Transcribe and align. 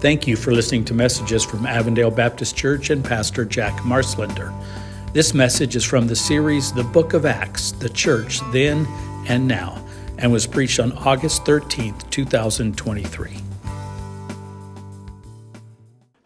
Thank 0.00 0.28
you 0.28 0.36
for 0.36 0.52
listening 0.52 0.84
to 0.84 0.94
messages 0.94 1.44
from 1.44 1.66
Avondale 1.66 2.12
Baptist 2.12 2.54
Church 2.56 2.90
and 2.90 3.04
Pastor 3.04 3.44
Jack 3.44 3.80
Marslender. 3.80 4.54
This 5.12 5.34
message 5.34 5.74
is 5.74 5.82
from 5.82 6.06
the 6.06 6.14
series 6.14 6.72
The 6.72 6.84
Book 6.84 7.14
of 7.14 7.26
Acts, 7.26 7.72
the 7.72 7.88
Church 7.88 8.38
Then 8.52 8.86
and 9.26 9.48
Now, 9.48 9.84
and 10.18 10.30
was 10.30 10.46
preached 10.46 10.78
on 10.78 10.92
August 10.92 11.44
13th, 11.44 12.08
2023. 12.10 13.38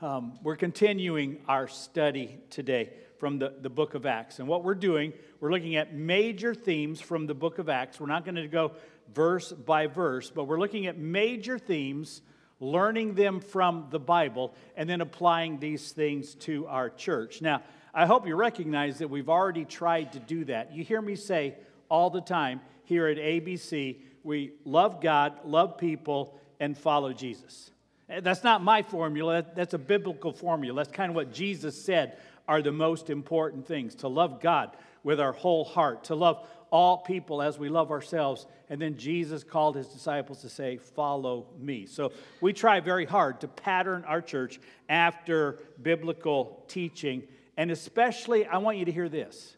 Um, 0.02 0.38
we're 0.42 0.56
continuing 0.56 1.38
our 1.48 1.66
study 1.66 2.40
today 2.50 2.92
from 3.16 3.38
the, 3.38 3.54
the 3.62 3.70
book 3.70 3.94
of 3.94 4.04
Acts. 4.04 4.38
And 4.38 4.46
what 4.46 4.64
we're 4.64 4.74
doing, 4.74 5.14
we're 5.40 5.50
looking 5.50 5.76
at 5.76 5.94
major 5.94 6.54
themes 6.54 7.00
from 7.00 7.26
the 7.26 7.34
book 7.34 7.58
of 7.58 7.70
Acts. 7.70 7.98
We're 7.98 8.06
not 8.06 8.26
going 8.26 8.34
to 8.34 8.48
go 8.48 8.72
verse 9.14 9.50
by 9.50 9.86
verse, 9.86 10.28
but 10.28 10.44
we're 10.44 10.60
looking 10.60 10.86
at 10.88 10.98
major 10.98 11.58
themes, 11.58 12.20
learning 12.62 13.14
them 13.14 13.40
from 13.40 13.88
the 13.90 13.98
Bible, 13.98 14.54
and 14.76 14.88
then 14.88 15.00
applying 15.00 15.58
these 15.58 15.90
things 15.90 16.34
to 16.36 16.66
our 16.68 16.88
church. 16.88 17.42
Now, 17.42 17.62
I 17.92 18.06
hope 18.06 18.26
you 18.26 18.36
recognize 18.36 18.98
that 18.98 19.08
we've 19.08 19.28
already 19.28 19.64
tried 19.64 20.12
to 20.12 20.20
do 20.20 20.44
that. 20.44 20.72
You 20.72 20.84
hear 20.84 21.02
me 21.02 21.16
say 21.16 21.56
all 21.90 22.08
the 22.08 22.20
time 22.20 22.60
here 22.84 23.08
at 23.08 23.18
ABC, 23.18 23.96
we 24.22 24.52
love 24.64 25.00
God, 25.00 25.44
love 25.44 25.76
people, 25.76 26.38
and 26.60 26.78
follow 26.78 27.12
Jesus. 27.12 27.70
Eh, 28.08 28.20
that's 28.20 28.44
not 28.44 28.62
my 28.62 28.82
formula, 28.82 29.44
that's 29.54 29.74
a 29.74 29.78
biblical 29.78 30.32
formula. 30.32 30.76
That's 30.84 30.96
kind 30.96 31.10
of 31.10 31.16
what 31.16 31.32
Jesus 31.32 31.84
said 31.84 32.16
are 32.46 32.62
the 32.62 32.72
most 32.72 33.10
important 33.10 33.66
things 33.66 33.96
to 33.96 34.08
love 34.08 34.40
God 34.40 34.76
with 35.02 35.20
our 35.20 35.32
whole 35.32 35.64
heart, 35.64 36.04
to 36.04 36.14
love 36.14 36.46
all 36.72 36.96
people 36.96 37.42
as 37.42 37.58
we 37.58 37.68
love 37.68 37.92
ourselves. 37.92 38.46
And 38.68 38.80
then 38.80 38.96
Jesus 38.96 39.44
called 39.44 39.76
his 39.76 39.86
disciples 39.88 40.40
to 40.40 40.48
say, 40.48 40.78
Follow 40.78 41.46
me. 41.60 41.86
So 41.86 42.12
we 42.40 42.52
try 42.52 42.80
very 42.80 43.04
hard 43.04 43.42
to 43.42 43.48
pattern 43.48 44.04
our 44.08 44.22
church 44.22 44.58
after 44.88 45.58
biblical 45.80 46.64
teaching. 46.66 47.22
And 47.56 47.70
especially, 47.70 48.46
I 48.46 48.58
want 48.58 48.78
you 48.78 48.86
to 48.86 48.92
hear 48.92 49.08
this. 49.08 49.54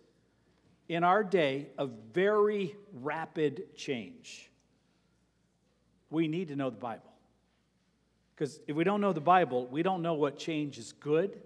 In 0.88 1.04
our 1.04 1.24
day 1.24 1.68
of 1.78 1.90
very 2.12 2.76
rapid 2.92 3.74
change, 3.76 4.50
we 6.10 6.28
need 6.28 6.48
to 6.48 6.56
know 6.56 6.68
the 6.68 6.76
Bible. 6.76 7.12
Because 8.34 8.58
if 8.66 8.74
we 8.74 8.82
don't 8.82 9.00
know 9.00 9.12
the 9.12 9.20
Bible, 9.20 9.66
we 9.68 9.82
don't 9.82 10.02
know 10.02 10.14
what 10.14 10.36
change 10.36 10.76
is 10.78 10.92
good 10.92 11.40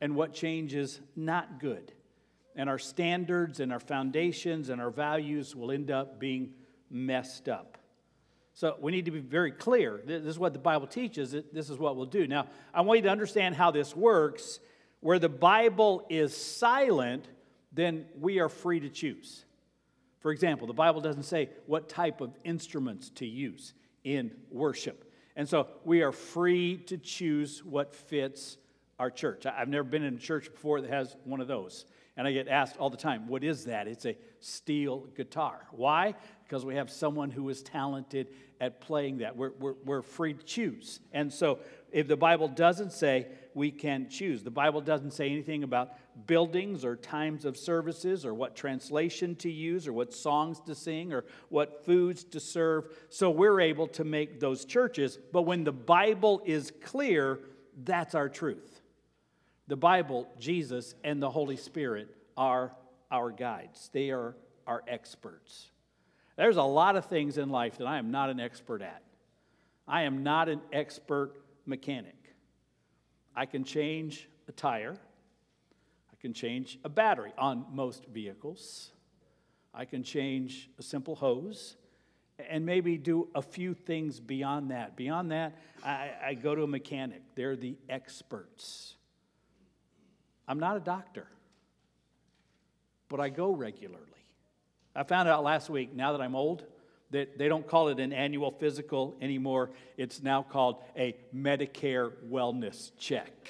and 0.00 0.14
what 0.14 0.34
change 0.34 0.74
is 0.74 1.00
not 1.16 1.58
good. 1.58 1.92
And 2.58 2.68
our 2.68 2.78
standards 2.78 3.60
and 3.60 3.72
our 3.72 3.80
foundations 3.80 4.68
and 4.68 4.80
our 4.80 4.90
values 4.90 5.56
will 5.56 5.70
end 5.70 5.90
up 5.90 6.20
being 6.20 6.50
messed 6.90 7.48
up. 7.48 7.78
So 8.52 8.76
we 8.80 8.90
need 8.90 9.04
to 9.04 9.12
be 9.12 9.20
very 9.20 9.52
clear. 9.52 10.02
This 10.04 10.24
is 10.24 10.38
what 10.38 10.52
the 10.52 10.58
Bible 10.58 10.88
teaches. 10.88 11.30
This 11.52 11.70
is 11.70 11.78
what 11.78 11.96
we'll 11.96 12.06
do. 12.06 12.26
Now, 12.26 12.48
I 12.74 12.80
want 12.80 12.98
you 12.98 13.02
to 13.04 13.10
understand 13.10 13.54
how 13.54 13.70
this 13.70 13.94
works. 13.94 14.58
Where 15.00 15.20
the 15.20 15.28
Bible 15.28 16.04
is 16.08 16.36
silent, 16.36 17.28
then 17.72 18.06
we 18.18 18.40
are 18.40 18.48
free 18.48 18.80
to 18.80 18.88
choose. 18.88 19.44
For 20.18 20.32
example, 20.32 20.66
the 20.66 20.72
Bible 20.72 21.00
doesn't 21.00 21.22
say 21.22 21.50
what 21.66 21.88
type 21.88 22.20
of 22.20 22.36
instruments 22.42 23.10
to 23.10 23.26
use 23.26 23.74
in 24.02 24.32
worship. 24.50 25.12
And 25.36 25.48
so 25.48 25.68
we 25.84 26.02
are 26.02 26.10
free 26.10 26.78
to 26.88 26.98
choose 26.98 27.64
what 27.64 27.94
fits 27.94 28.56
our 28.98 29.12
church. 29.12 29.46
I've 29.46 29.68
never 29.68 29.84
been 29.84 30.02
in 30.02 30.16
a 30.16 30.18
church 30.18 30.50
before 30.50 30.80
that 30.80 30.90
has 30.90 31.16
one 31.22 31.40
of 31.40 31.46
those. 31.46 31.84
And 32.18 32.26
I 32.26 32.32
get 32.32 32.48
asked 32.48 32.76
all 32.78 32.90
the 32.90 32.96
time, 32.96 33.28
what 33.28 33.44
is 33.44 33.66
that? 33.66 33.86
It's 33.86 34.04
a 34.04 34.16
steel 34.40 35.06
guitar. 35.16 35.68
Why? 35.70 36.16
Because 36.42 36.64
we 36.64 36.74
have 36.74 36.90
someone 36.90 37.30
who 37.30 37.48
is 37.48 37.62
talented 37.62 38.26
at 38.60 38.80
playing 38.80 39.18
that. 39.18 39.36
We're, 39.36 39.52
we're, 39.60 39.74
we're 39.84 40.02
free 40.02 40.34
to 40.34 40.44
choose. 40.44 40.98
And 41.12 41.32
so 41.32 41.60
if 41.92 42.08
the 42.08 42.16
Bible 42.16 42.48
doesn't 42.48 42.92
say 42.92 43.28
we 43.54 43.70
can 43.70 44.08
choose, 44.10 44.42
the 44.42 44.50
Bible 44.50 44.80
doesn't 44.80 45.12
say 45.12 45.30
anything 45.30 45.62
about 45.62 45.92
buildings 46.26 46.84
or 46.84 46.96
times 46.96 47.44
of 47.44 47.56
services 47.56 48.26
or 48.26 48.34
what 48.34 48.56
translation 48.56 49.36
to 49.36 49.48
use 49.48 49.86
or 49.86 49.92
what 49.92 50.12
songs 50.12 50.58
to 50.66 50.74
sing 50.74 51.12
or 51.12 51.24
what 51.50 51.84
foods 51.86 52.24
to 52.24 52.40
serve. 52.40 52.86
So 53.10 53.30
we're 53.30 53.60
able 53.60 53.86
to 53.88 54.02
make 54.02 54.40
those 54.40 54.64
churches. 54.64 55.20
But 55.32 55.42
when 55.42 55.62
the 55.62 55.70
Bible 55.70 56.42
is 56.44 56.72
clear, 56.82 57.38
that's 57.84 58.16
our 58.16 58.28
truth. 58.28 58.80
The 59.68 59.76
Bible, 59.76 60.26
Jesus, 60.38 60.94
and 61.04 61.22
the 61.22 61.30
Holy 61.30 61.56
Spirit 61.56 62.08
are 62.36 62.72
our 63.10 63.30
guides, 63.30 63.90
they 63.92 64.10
are 64.10 64.34
our 64.66 64.82
experts. 64.88 65.70
There's 66.36 66.56
a 66.56 66.62
lot 66.62 66.96
of 66.96 67.06
things 67.06 67.36
in 67.36 67.50
life 67.50 67.78
that 67.78 67.86
I 67.86 67.98
am 67.98 68.10
not 68.10 68.30
an 68.30 68.40
expert 68.40 68.80
at. 68.80 69.02
I 69.86 70.02
am 70.02 70.22
not 70.22 70.48
an 70.48 70.60
expert 70.72 71.32
mechanic. 71.66 72.14
I 73.34 73.46
can 73.46 73.64
change 73.64 74.28
a 74.48 74.52
tire, 74.52 74.96
I 76.12 76.16
can 76.20 76.32
change 76.32 76.78
a 76.82 76.88
battery 76.88 77.32
on 77.36 77.66
most 77.72 78.06
vehicles, 78.06 78.92
I 79.74 79.84
can 79.84 80.02
change 80.02 80.70
a 80.78 80.82
simple 80.82 81.14
hose. 81.14 81.76
And 82.48 82.64
maybe 82.64 82.96
do 82.98 83.28
a 83.34 83.42
few 83.42 83.74
things 83.74 84.20
beyond 84.20 84.70
that. 84.70 84.94
Beyond 84.94 85.32
that, 85.32 85.58
I, 85.84 86.12
I 86.24 86.34
go 86.34 86.54
to 86.54 86.62
a 86.62 86.68
mechanic. 86.68 87.20
They're 87.34 87.56
the 87.56 87.76
experts. 87.88 88.94
I'm 90.48 90.58
not 90.58 90.78
a 90.78 90.80
doctor, 90.80 91.26
but 93.10 93.20
I 93.20 93.28
go 93.28 93.52
regularly. 93.52 94.02
I 94.96 95.02
found 95.02 95.28
out 95.28 95.44
last 95.44 95.68
week, 95.68 95.94
now 95.94 96.12
that 96.12 96.22
I'm 96.22 96.34
old, 96.34 96.64
that 97.10 97.38
they 97.38 97.48
don't 97.48 97.66
call 97.66 97.88
it 97.88 98.00
an 98.00 98.12
annual 98.12 98.50
physical 98.50 99.16
anymore. 99.20 99.70
It's 99.96 100.22
now 100.22 100.42
called 100.42 100.82
a 100.96 101.16
Medicare 101.34 102.12
wellness 102.30 102.90
check. 102.98 103.32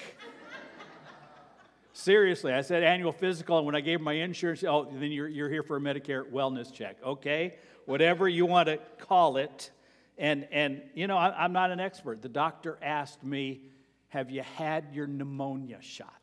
Seriously, 1.93 2.53
I 2.53 2.61
said 2.61 2.83
annual 2.83 3.11
physical, 3.11 3.57
and 3.57 3.65
when 3.65 3.75
I 3.75 3.81
gave 3.81 3.99
my 3.99 4.13
insurance, 4.13 4.63
oh, 4.63 4.87
then 4.91 5.11
you're, 5.11 5.27
you're 5.27 5.49
here 5.49 5.63
for 5.63 5.77
a 5.77 5.81
Medicare 5.81 6.29
wellness 6.29 6.71
check. 6.71 6.97
Okay, 7.03 7.55
whatever 7.85 8.27
you 8.27 8.45
want 8.45 8.67
to 8.67 8.77
call 8.99 9.37
it. 9.37 9.71
And, 10.17 10.47
and 10.51 10.81
you 10.93 11.07
know, 11.07 11.17
I, 11.17 11.43
I'm 11.43 11.53
not 11.53 11.71
an 11.71 11.79
expert. 11.79 12.21
The 12.21 12.29
doctor 12.29 12.77
asked 12.81 13.23
me, 13.23 13.61
Have 14.09 14.29
you 14.29 14.43
had 14.43 14.93
your 14.93 15.07
pneumonia 15.07 15.77
shot? 15.81 16.18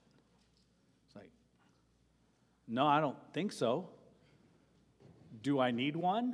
No, 2.69 2.87
I 2.87 3.01
don't 3.01 3.17
think 3.33 3.53
so. 3.53 3.89
Do 5.43 5.61
I 5.61 5.71
need 5.71 5.97
one? 5.97 6.33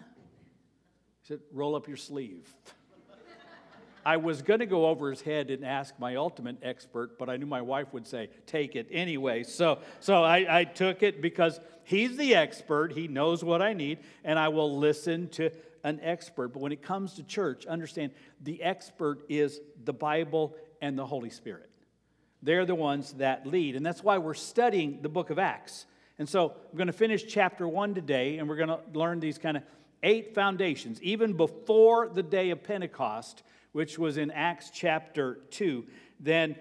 He 1.20 1.28
said, 1.28 1.40
Roll 1.52 1.74
up 1.74 1.88
your 1.88 1.96
sleeve. 1.96 2.48
I 4.06 4.16
was 4.16 4.42
going 4.42 4.60
to 4.60 4.66
go 4.66 4.86
over 4.86 5.10
his 5.10 5.20
head 5.20 5.50
and 5.50 5.64
ask 5.64 5.98
my 5.98 6.16
ultimate 6.16 6.56
expert, 6.62 7.18
but 7.18 7.28
I 7.28 7.36
knew 7.36 7.46
my 7.46 7.60
wife 7.60 7.92
would 7.92 8.06
say, 8.06 8.30
Take 8.46 8.76
it 8.76 8.88
anyway. 8.90 9.42
So, 9.42 9.78
so 10.00 10.22
I, 10.22 10.60
I 10.60 10.64
took 10.64 11.02
it 11.02 11.20
because 11.20 11.60
he's 11.84 12.16
the 12.16 12.34
expert. 12.34 12.92
He 12.92 13.08
knows 13.08 13.44
what 13.44 13.60
I 13.60 13.74
need, 13.74 13.98
and 14.24 14.38
I 14.38 14.48
will 14.48 14.78
listen 14.78 15.28
to 15.30 15.50
an 15.84 16.00
expert. 16.02 16.48
But 16.48 16.60
when 16.60 16.72
it 16.72 16.82
comes 16.82 17.14
to 17.14 17.22
church, 17.22 17.66
understand 17.66 18.12
the 18.40 18.62
expert 18.62 19.22
is 19.28 19.60
the 19.84 19.92
Bible 19.92 20.56
and 20.80 20.98
the 20.98 21.06
Holy 21.06 21.30
Spirit. 21.30 21.70
They're 22.42 22.66
the 22.66 22.74
ones 22.74 23.14
that 23.14 23.46
lead. 23.46 23.76
And 23.76 23.86
that's 23.86 24.02
why 24.02 24.18
we're 24.18 24.34
studying 24.34 25.00
the 25.02 25.08
book 25.08 25.30
of 25.30 25.38
Acts. 25.38 25.86
And 26.22 26.28
so 26.28 26.52
we're 26.70 26.76
going 26.76 26.86
to 26.86 26.92
finish 26.92 27.26
chapter 27.26 27.66
one 27.66 27.96
today, 27.96 28.38
and 28.38 28.48
we're 28.48 28.54
going 28.54 28.68
to 28.68 28.78
learn 28.94 29.18
these 29.18 29.38
kind 29.38 29.56
of 29.56 29.64
eight 30.04 30.36
foundations, 30.36 31.02
even 31.02 31.32
before 31.32 32.10
the 32.10 32.22
day 32.22 32.50
of 32.50 32.62
Pentecost, 32.62 33.42
which 33.72 33.98
was 33.98 34.18
in 34.18 34.30
Acts 34.30 34.70
chapter 34.72 35.40
2. 35.50 35.84
Then 36.20 36.54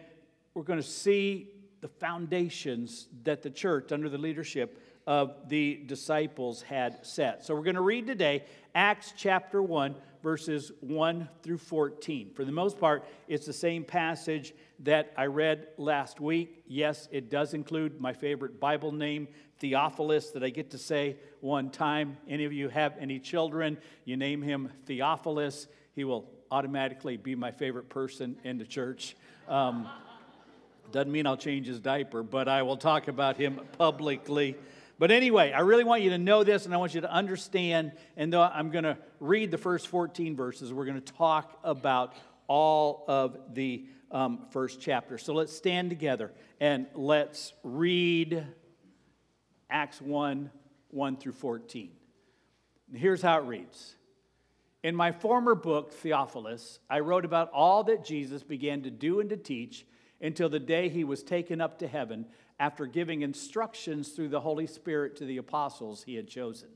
we're 0.56 0.64
going 0.64 0.82
to 0.82 0.84
see 0.84 1.52
the 1.82 1.88
foundations 1.88 3.08
that 3.22 3.44
the 3.44 3.52
church, 3.52 3.92
under 3.92 4.10
the 4.10 4.18
leadership 4.18 4.82
of 5.06 5.36
the 5.48 5.84
disciples, 5.86 6.64
had 6.64 7.06
set. 7.06 7.46
So 7.46 7.54
we're 7.54 7.62
going 7.62 7.76
to 7.76 7.82
read 7.82 8.08
today 8.08 8.46
Acts 8.74 9.14
chapter 9.16 9.62
1, 9.62 9.94
verses 10.24 10.72
1 10.82 11.30
through 11.44 11.58
14. 11.60 12.32
For 12.34 12.46
the 12.46 12.52
most 12.52 12.80
part, 12.80 13.06
it's 13.28 13.46
the 13.46 13.54
same 13.54 13.84
passage 13.84 14.54
that 14.80 15.14
I 15.18 15.26
read 15.26 15.68
last 15.78 16.20
week. 16.20 16.64
Yes, 16.68 17.08
it 17.12 17.30
does 17.30 17.54
include 17.54 18.02
my 18.02 18.14
favorite 18.14 18.60
Bible 18.60 18.92
name, 18.92 19.28
Theophilus, 19.62 20.32
that 20.32 20.44
I 20.44 20.50
get 20.50 20.72
to 20.72 20.78
say 20.78 21.16
one 21.40 21.70
time. 21.70 22.18
Any 22.28 22.46
of 22.46 22.52
you 22.52 22.68
have 22.70 22.96
any 23.00 23.20
children, 23.20 23.78
you 24.06 24.18
name 24.18 24.42
him 24.42 24.70
Theophilus, 24.86 25.68
he 25.94 26.04
will 26.04 26.28
automatically 26.50 27.16
be 27.16 27.36
my 27.36 27.52
favorite 27.52 27.88
person 27.88 28.36
in 28.44 28.58
the 28.58 28.66
church. 28.66 29.16
Um, 29.48 29.88
doesn't 30.92 31.12
mean 31.12 31.28
I'll 31.28 31.38
change 31.38 31.68
his 31.68 31.80
diaper, 31.80 32.24
but 32.24 32.48
I 32.48 32.64
will 32.64 32.76
talk 32.76 33.08
about 33.08 33.38
him 33.38 33.62
publicly. 33.78 34.58
But 34.98 35.12
anyway, 35.12 35.52
I 35.52 35.62
really 35.62 35.84
want 35.84 36.02
you 36.02 36.10
to 36.10 36.18
know 36.18 36.44
this 36.44 36.66
and 36.66 36.74
I 36.74 36.78
want 36.78 36.96
you 36.96 37.02
to 37.02 37.12
understand. 37.12 37.92
And 38.18 38.34
though 38.34 38.42
I'm 38.42 38.72
going 38.72 38.84
to 38.84 38.98
read 39.20 39.52
the 39.52 39.58
first 39.58 39.88
14 39.88 40.36
verses, 40.36 40.74
we're 40.74 40.86
going 40.86 41.02
to 41.02 41.14
talk 41.14 41.60
about 41.64 42.14
all 42.48 43.06
of 43.08 43.38
the 43.54 43.86
um, 44.12 44.40
first 44.50 44.82
chapter. 44.82 45.18
So 45.18 45.34
let's 45.34 45.56
stand 45.56 45.90
together 45.90 46.32
and 46.60 46.88
let's 46.96 47.54
read 47.64 48.46
Acts 49.72 50.02
1 50.02 50.52
1 50.90 51.18
through 51.18 51.32
14. 51.32 51.90
And 52.90 53.00
here's 53.00 53.22
how 53.22 53.40
it 53.40 53.46
reads 53.46 53.96
In 54.84 54.96
my 54.96 55.12
former 55.12 55.56
book, 55.56 55.94
Theophilus, 55.94 56.80
I 56.90 57.00
wrote 57.00 57.26
about 57.26 57.50
all 57.54 57.84
that 57.86 58.04
Jesus 58.04 58.44
began 58.44 58.84
to 58.84 58.92
do 58.92 59.22
and 59.22 59.30
to 59.30 59.38
teach 59.38 59.86
until 60.22 60.50
the 60.50 60.60
day 60.60 60.90
he 60.90 61.04
was 61.04 61.24
taken 61.24 61.62
up 61.62 61.80
to 61.80 61.88
heaven 61.88 62.26
after 62.60 62.86
giving 62.86 63.22
instructions 63.22 64.10
through 64.10 64.30
the 64.30 64.42
Holy 64.42 64.68
Spirit 64.68 65.16
to 65.16 65.26
the 65.26 65.38
apostles 65.38 66.04
he 66.04 66.16
had 66.16 66.28
chosen. 66.28 66.70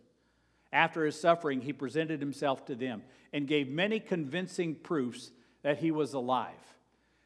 After 0.73 1.05
his 1.05 1.19
suffering, 1.19 1.61
he 1.61 1.73
presented 1.73 2.19
himself 2.19 2.65
to 2.65 2.75
them 2.75 3.03
and 3.31 3.47
gave 3.47 3.69
many 3.69 3.99
convincing 3.99 4.75
proofs 4.75 5.31
that 5.61 5.77
he 5.77 5.91
was 5.91 6.13
alive. 6.13 6.53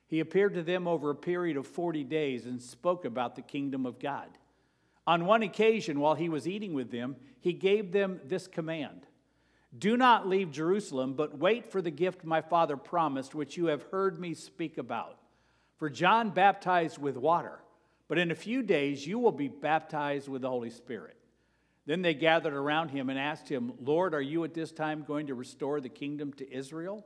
He 0.07 0.19
appeared 0.19 0.55
to 0.55 0.63
them 0.63 0.87
over 0.87 1.11
a 1.11 1.15
period 1.15 1.55
of 1.55 1.67
40 1.67 2.03
days 2.03 2.45
and 2.45 2.61
spoke 2.61 3.05
about 3.05 3.35
the 3.35 3.41
kingdom 3.41 3.85
of 3.85 3.99
God. 3.99 4.27
On 5.09 5.25
one 5.25 5.41
occasion, 5.41 5.99
while 5.99 6.13
he 6.13 6.29
was 6.29 6.47
eating 6.47 6.75
with 6.75 6.91
them, 6.91 7.15
he 7.39 7.51
gave 7.51 7.91
them 7.91 8.21
this 8.25 8.45
command 8.45 9.07
Do 9.75 9.97
not 9.97 10.27
leave 10.27 10.51
Jerusalem, 10.51 11.15
but 11.15 11.35
wait 11.35 11.65
for 11.65 11.81
the 11.81 11.89
gift 11.89 12.23
my 12.23 12.41
father 12.41 12.77
promised, 12.77 13.33
which 13.33 13.57
you 13.57 13.65
have 13.65 13.81
heard 13.89 14.19
me 14.19 14.35
speak 14.35 14.77
about. 14.77 15.17
For 15.77 15.89
John 15.89 16.29
baptized 16.29 16.99
with 16.99 17.17
water, 17.17 17.57
but 18.07 18.19
in 18.19 18.29
a 18.29 18.35
few 18.35 18.61
days 18.61 19.07
you 19.07 19.17
will 19.17 19.31
be 19.31 19.47
baptized 19.47 20.27
with 20.27 20.43
the 20.43 20.49
Holy 20.49 20.69
Spirit. 20.69 21.17
Then 21.87 22.03
they 22.03 22.13
gathered 22.13 22.53
around 22.53 22.89
him 22.89 23.09
and 23.09 23.17
asked 23.17 23.49
him, 23.49 23.73
Lord, 23.81 24.13
are 24.13 24.21
you 24.21 24.43
at 24.43 24.53
this 24.53 24.71
time 24.71 25.05
going 25.07 25.25
to 25.25 25.33
restore 25.33 25.81
the 25.81 25.89
kingdom 25.89 26.33
to 26.33 26.53
Israel? 26.53 27.03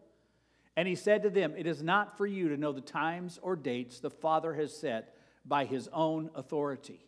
And 0.76 0.90
he 0.90 0.96
said 0.96 1.24
to 1.24 1.30
them, 1.30 1.54
It 1.56 1.68
is 1.68 1.82
not 1.82 2.18
for 2.18 2.28
you 2.28 2.50
to 2.50 2.58
know 2.58 2.74
the 2.74 2.82
times 2.82 3.40
or 3.42 3.56
dates 3.56 4.02
the 4.02 4.10
Father 4.10 4.56
has 4.56 4.76
set 4.76 5.16
by 5.46 5.64
his 5.64 5.88
own 5.94 6.32
authority. 6.36 7.08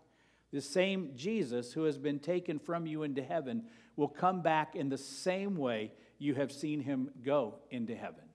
The 0.51 0.61
same 0.61 1.11
Jesus 1.15 1.71
who 1.71 1.83
has 1.83 1.97
been 1.97 2.19
taken 2.19 2.59
from 2.59 2.85
you 2.85 3.03
into 3.03 3.23
heaven 3.23 3.63
will 3.95 4.09
come 4.09 4.41
back 4.41 4.75
in 4.75 4.89
the 4.89 4.97
same 4.97 5.55
way 5.55 5.91
you 6.17 6.35
have 6.35 6.51
seen 6.51 6.81
him 6.81 7.09
go 7.23 7.55
into 7.69 7.95
heaven. 7.95 8.25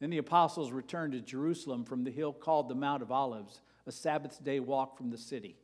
Then 0.00 0.10
the 0.10 0.18
apostles 0.18 0.72
returned 0.72 1.12
to 1.12 1.20
Jerusalem 1.20 1.84
from 1.84 2.04
the 2.04 2.10
hill 2.10 2.32
called 2.32 2.68
the 2.68 2.74
Mount 2.74 3.02
of 3.02 3.12
Olives, 3.12 3.60
a 3.86 3.92
Sabbath 3.92 4.42
day 4.42 4.60
walk 4.60 4.96
from 4.96 5.10
the 5.10 5.18
city. 5.18 5.56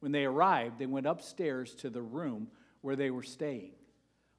When 0.00 0.12
they 0.12 0.24
arrived, 0.24 0.78
they 0.78 0.86
went 0.86 1.06
upstairs 1.06 1.74
to 1.76 1.90
the 1.90 2.02
room 2.02 2.48
where 2.80 2.96
they 2.96 3.10
were 3.10 3.22
staying. 3.22 3.72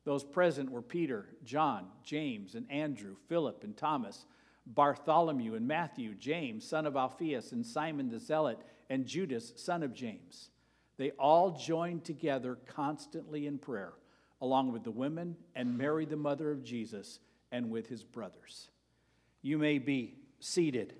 Those 0.03 0.23
present 0.23 0.71
were 0.71 0.81
Peter, 0.81 1.25
John, 1.43 1.87
James, 2.03 2.55
and 2.55 2.69
Andrew, 2.71 3.15
Philip, 3.27 3.63
and 3.63 3.75
Thomas, 3.75 4.25
Bartholomew, 4.65 5.55
and 5.55 5.67
Matthew, 5.67 6.13
James, 6.15 6.65
son 6.65 6.85
of 6.85 6.95
Alphaeus, 6.95 7.51
and 7.51 7.65
Simon 7.65 8.09
the 8.09 8.19
Zealot, 8.19 8.59
and 8.89 9.05
Judas, 9.05 9.53
son 9.57 9.83
of 9.83 9.93
James. 9.93 10.49
They 10.97 11.11
all 11.11 11.51
joined 11.51 12.03
together 12.03 12.57
constantly 12.67 13.45
in 13.47 13.59
prayer, 13.59 13.93
along 14.41 14.73
with 14.73 14.83
the 14.83 14.91
women 14.91 15.35
and 15.55 15.77
Mary, 15.77 16.05
the 16.05 16.15
mother 16.15 16.51
of 16.51 16.63
Jesus, 16.63 17.19
and 17.51 17.69
with 17.69 17.87
his 17.87 18.03
brothers. 18.03 18.69
You 19.41 19.57
may 19.57 19.77
be 19.77 20.15
seated. 20.39 20.93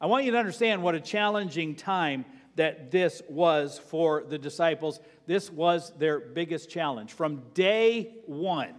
I 0.00 0.06
want 0.06 0.24
you 0.24 0.32
to 0.32 0.38
understand 0.38 0.82
what 0.82 0.94
a 0.94 1.00
challenging 1.00 1.74
time 1.74 2.24
that 2.54 2.90
this 2.90 3.22
was 3.28 3.78
for 3.78 4.24
the 4.28 4.38
disciples. 4.38 5.00
This 5.26 5.50
was 5.50 5.92
their 5.98 6.20
biggest 6.20 6.70
challenge. 6.70 7.12
From 7.12 7.42
day 7.54 8.14
one, 8.26 8.74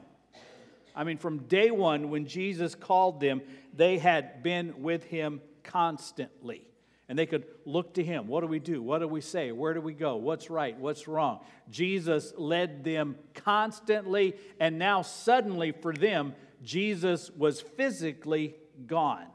I 0.95 1.03
mean, 1.03 1.17
from 1.17 1.39
day 1.39 1.71
one, 1.71 2.09
when 2.09 2.25
Jesus 2.25 2.75
called 2.75 3.19
them, 3.19 3.41
they 3.73 3.97
had 3.97 4.43
been 4.43 4.81
with 4.81 5.03
him 5.03 5.41
constantly. 5.63 6.68
And 7.09 7.17
they 7.17 7.25
could 7.25 7.45
look 7.65 7.95
to 7.95 8.03
him. 8.03 8.27
What 8.27 8.41
do 8.41 8.47
we 8.47 8.59
do? 8.59 8.83
What 8.83 8.99
do 8.99 9.07
we 9.07 9.19
say? 9.19 9.51
Where 9.51 9.73
do 9.73 9.81
we 9.81 9.93
go? 9.93 10.15
What's 10.15 10.51
right? 10.51 10.77
What's 10.77 11.07
wrong? 11.07 11.39
Jesus 11.71 12.33
led 12.37 12.83
them 12.83 13.15
constantly, 13.33 14.35
and 14.59 14.77
now 14.77 15.01
suddenly 15.01 15.71
for 15.71 15.91
them, 15.91 16.35
Jesus 16.61 17.31
was 17.31 17.61
physically 17.61 18.55
gone. 18.85 19.25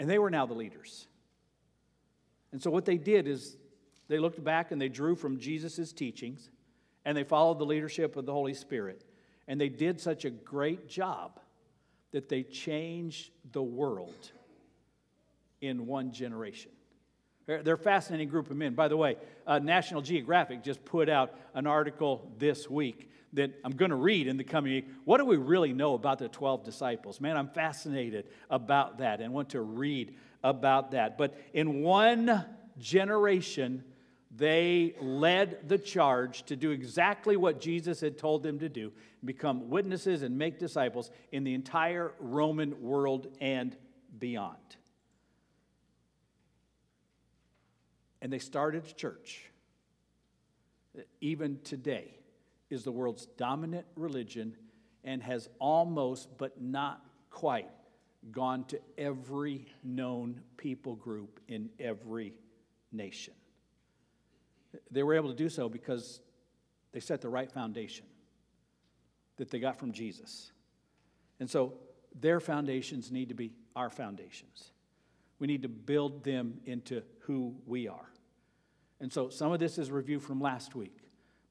And 0.00 0.10
they 0.10 0.18
were 0.18 0.30
now 0.30 0.46
the 0.46 0.54
leaders. 0.54 1.06
And 2.52 2.60
so 2.60 2.70
what 2.70 2.84
they 2.84 2.98
did 2.98 3.28
is 3.28 3.56
they 4.08 4.18
looked 4.18 4.42
back 4.42 4.72
and 4.72 4.80
they 4.80 4.88
drew 4.88 5.14
from 5.14 5.38
Jesus' 5.38 5.92
teachings 5.92 6.50
and 7.04 7.16
they 7.16 7.24
followed 7.24 7.58
the 7.58 7.66
leadership 7.66 8.16
of 8.16 8.26
the 8.26 8.32
Holy 8.32 8.54
Spirit. 8.54 9.04
And 9.48 9.60
they 9.60 9.68
did 9.68 10.00
such 10.00 10.24
a 10.24 10.30
great 10.30 10.88
job 10.88 11.38
that 12.12 12.28
they 12.28 12.42
changed 12.42 13.30
the 13.52 13.62
world 13.62 14.32
in 15.66 15.86
one 15.86 16.12
generation. 16.12 16.70
They're 17.46 17.74
a 17.74 17.78
fascinating 17.78 18.28
group 18.28 18.50
of 18.50 18.56
men. 18.56 18.74
By 18.74 18.88
the 18.88 18.96
way, 18.96 19.16
uh, 19.46 19.60
National 19.60 20.02
Geographic 20.02 20.64
just 20.64 20.84
put 20.84 21.08
out 21.08 21.32
an 21.54 21.66
article 21.66 22.32
this 22.38 22.68
week 22.68 23.08
that 23.34 23.52
I'm 23.64 23.72
going 23.72 23.90
to 23.90 23.96
read 23.96 24.26
in 24.26 24.36
the 24.36 24.44
coming 24.44 24.72
week. 24.72 24.88
What 25.04 25.18
do 25.18 25.24
we 25.24 25.36
really 25.36 25.72
know 25.72 25.94
about 25.94 26.18
the 26.18 26.28
12 26.28 26.64
disciples? 26.64 27.20
Man, 27.20 27.36
I'm 27.36 27.48
fascinated 27.48 28.26
about 28.50 28.98
that 28.98 29.20
and 29.20 29.32
want 29.32 29.50
to 29.50 29.60
read 29.60 30.16
about 30.42 30.90
that. 30.90 31.16
But 31.16 31.38
in 31.52 31.82
one 31.82 32.44
generation, 32.78 33.84
they 34.34 34.94
led 35.00 35.68
the 35.68 35.78
charge 35.78 36.42
to 36.44 36.56
do 36.56 36.72
exactly 36.72 37.36
what 37.36 37.60
Jesus 37.60 38.00
had 38.00 38.18
told 38.18 38.42
them 38.42 38.58
to 38.58 38.68
do 38.68 38.92
become 39.24 39.68
witnesses 39.70 40.22
and 40.22 40.38
make 40.38 40.58
disciples 40.58 41.10
in 41.32 41.42
the 41.44 41.54
entire 41.54 42.12
Roman 42.20 42.80
world 42.80 43.28
and 43.40 43.76
beyond. 44.18 44.76
And 48.26 48.32
they 48.32 48.40
started 48.40 48.84
a 48.84 48.92
church. 48.92 49.40
Even 51.20 51.60
today, 51.62 52.10
is 52.70 52.82
the 52.82 52.90
world's 52.90 53.26
dominant 53.36 53.86
religion 53.94 54.56
and 55.04 55.22
has 55.22 55.48
almost, 55.60 56.36
but 56.36 56.60
not 56.60 57.06
quite, 57.30 57.70
gone 58.32 58.64
to 58.64 58.80
every 58.98 59.68
known 59.84 60.40
people 60.56 60.96
group 60.96 61.38
in 61.46 61.70
every 61.78 62.34
nation. 62.90 63.32
They 64.90 65.04
were 65.04 65.14
able 65.14 65.28
to 65.28 65.36
do 65.36 65.48
so 65.48 65.68
because 65.68 66.20
they 66.90 66.98
set 66.98 67.20
the 67.20 67.28
right 67.28 67.52
foundation 67.52 68.06
that 69.36 69.52
they 69.52 69.60
got 69.60 69.78
from 69.78 69.92
Jesus. 69.92 70.50
And 71.38 71.48
so 71.48 71.74
their 72.20 72.40
foundations 72.40 73.12
need 73.12 73.28
to 73.28 73.36
be 73.36 73.52
our 73.76 73.88
foundations. 73.88 74.72
We 75.38 75.46
need 75.46 75.62
to 75.62 75.68
build 75.68 76.24
them 76.24 76.58
into 76.64 77.04
who 77.20 77.54
we 77.66 77.86
are. 77.86 78.10
And 79.00 79.12
so 79.12 79.28
some 79.28 79.52
of 79.52 79.60
this 79.60 79.78
is 79.78 79.90
review 79.90 80.20
from 80.20 80.40
last 80.40 80.74
week. 80.74 80.96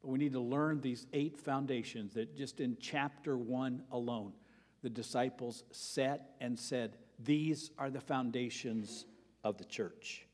But 0.01 0.09
we 0.09 0.19
need 0.19 0.33
to 0.33 0.39
learn 0.39 0.81
these 0.81 1.07
eight 1.13 1.37
foundations 1.37 2.13
that 2.13 2.35
just 2.35 2.59
in 2.59 2.77
chapter 2.79 3.37
one 3.37 3.83
alone, 3.91 4.33
the 4.81 4.89
disciples 4.89 5.63
set 5.71 6.35
and 6.39 6.57
said, 6.57 6.97
These 7.19 7.71
are 7.77 7.89
the 7.89 8.01
foundations 8.01 9.05
of 9.43 9.57
the 9.57 9.65
church. 9.65 10.25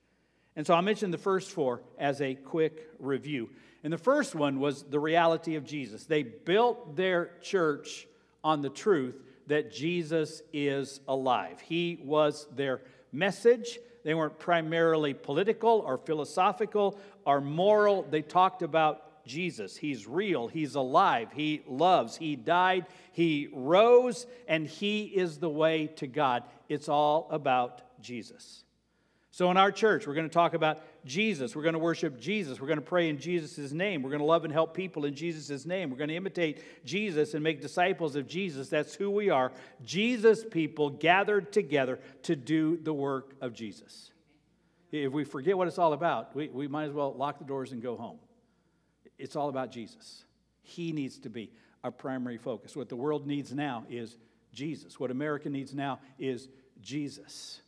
And 0.55 0.67
so 0.67 0.73
I'll 0.73 0.81
mention 0.81 1.11
the 1.11 1.17
first 1.17 1.51
four 1.51 1.81
as 1.97 2.21
a 2.21 2.35
quick 2.35 2.89
review. 2.99 3.49
And 3.83 3.91
the 3.91 3.97
first 3.97 4.35
one 4.35 4.59
was 4.59 4.83
the 4.83 4.99
reality 4.99 5.55
of 5.55 5.65
Jesus. 5.65 6.05
They 6.05 6.23
built 6.23 6.95
their 6.95 7.31
church 7.41 8.07
on 8.43 8.61
the 8.61 8.69
truth 8.69 9.15
that 9.47 9.71
Jesus 9.71 10.41
is 10.53 10.99
alive. 11.07 11.61
He 11.61 11.99
was 12.03 12.47
their 12.55 12.81
message. 13.11 13.79
They 14.03 14.13
weren't 14.13 14.39
primarily 14.39 15.13
political 15.13 15.83
or 15.85 15.97
philosophical 15.97 16.97
or 17.25 17.41
moral. 17.41 18.03
They 18.03 18.21
talked 18.21 18.61
about 18.61 19.25
Jesus. 19.25 19.77
He's 19.77 20.07
real, 20.07 20.47
He's 20.47 20.75
alive, 20.75 21.29
He 21.33 21.61
loves, 21.67 22.17
He 22.17 22.35
died, 22.35 22.87
He 23.11 23.49
rose, 23.53 24.25
and 24.47 24.67
He 24.67 25.03
is 25.03 25.37
the 25.37 25.49
way 25.49 25.87
to 25.97 26.07
God. 26.07 26.43
It's 26.69 26.89
all 26.89 27.27
about 27.29 27.81
Jesus. 28.01 28.63
So, 29.31 29.49
in 29.49 29.57
our 29.57 29.71
church, 29.71 30.07
we're 30.07 30.13
going 30.13 30.27
to 30.27 30.33
talk 30.33 30.53
about 30.53 30.79
Jesus. 31.05 31.55
We're 31.55 31.63
going 31.63 31.73
to 31.73 31.79
worship 31.79 32.19
Jesus. 32.19 32.59
We're 32.59 32.67
going 32.67 32.79
to 32.79 32.85
pray 32.85 33.09
in 33.09 33.17
Jesus' 33.17 33.71
name. 33.71 34.03
We're 34.03 34.09
going 34.09 34.21
to 34.21 34.25
love 34.25 34.45
and 34.45 34.53
help 34.53 34.73
people 34.75 35.05
in 35.05 35.15
Jesus' 35.15 35.65
name. 35.65 35.89
We're 35.89 35.97
going 35.97 36.09
to 36.09 36.15
imitate 36.15 36.63
Jesus 36.85 37.33
and 37.33 37.43
make 37.43 37.61
disciples 37.61 38.15
of 38.15 38.27
Jesus. 38.27 38.69
That's 38.69 38.95
who 38.95 39.09
we 39.09 39.29
are. 39.29 39.51
Jesus 39.83 40.45
people 40.49 40.89
gathered 40.89 41.51
together 41.51 41.99
to 42.23 42.35
do 42.35 42.77
the 42.77 42.93
work 42.93 43.33
of 43.41 43.53
Jesus. 43.53 44.11
If 44.91 45.11
we 45.11 45.23
forget 45.23 45.57
what 45.57 45.67
it's 45.67 45.79
all 45.79 45.93
about, 45.93 46.35
we, 46.35 46.49
we 46.49 46.67
might 46.67 46.85
as 46.85 46.91
well 46.91 47.13
lock 47.13 47.39
the 47.39 47.45
doors 47.45 47.71
and 47.71 47.81
go 47.81 47.95
home. 47.95 48.19
It's 49.17 49.35
all 49.35 49.49
about 49.49 49.71
Jesus. 49.71 50.25
He 50.61 50.91
needs 50.91 51.19
to 51.19 51.29
be 51.29 51.51
our 51.83 51.91
primary 51.91 52.37
focus. 52.37 52.75
What 52.75 52.89
the 52.89 52.95
world 52.95 53.25
needs 53.25 53.53
now 53.53 53.85
is 53.89 54.17
Jesus. 54.53 54.99
What 54.99 55.11
America 55.11 55.49
needs 55.49 55.73
now 55.73 55.99
is 56.19 56.49
Jesus. 56.81 57.61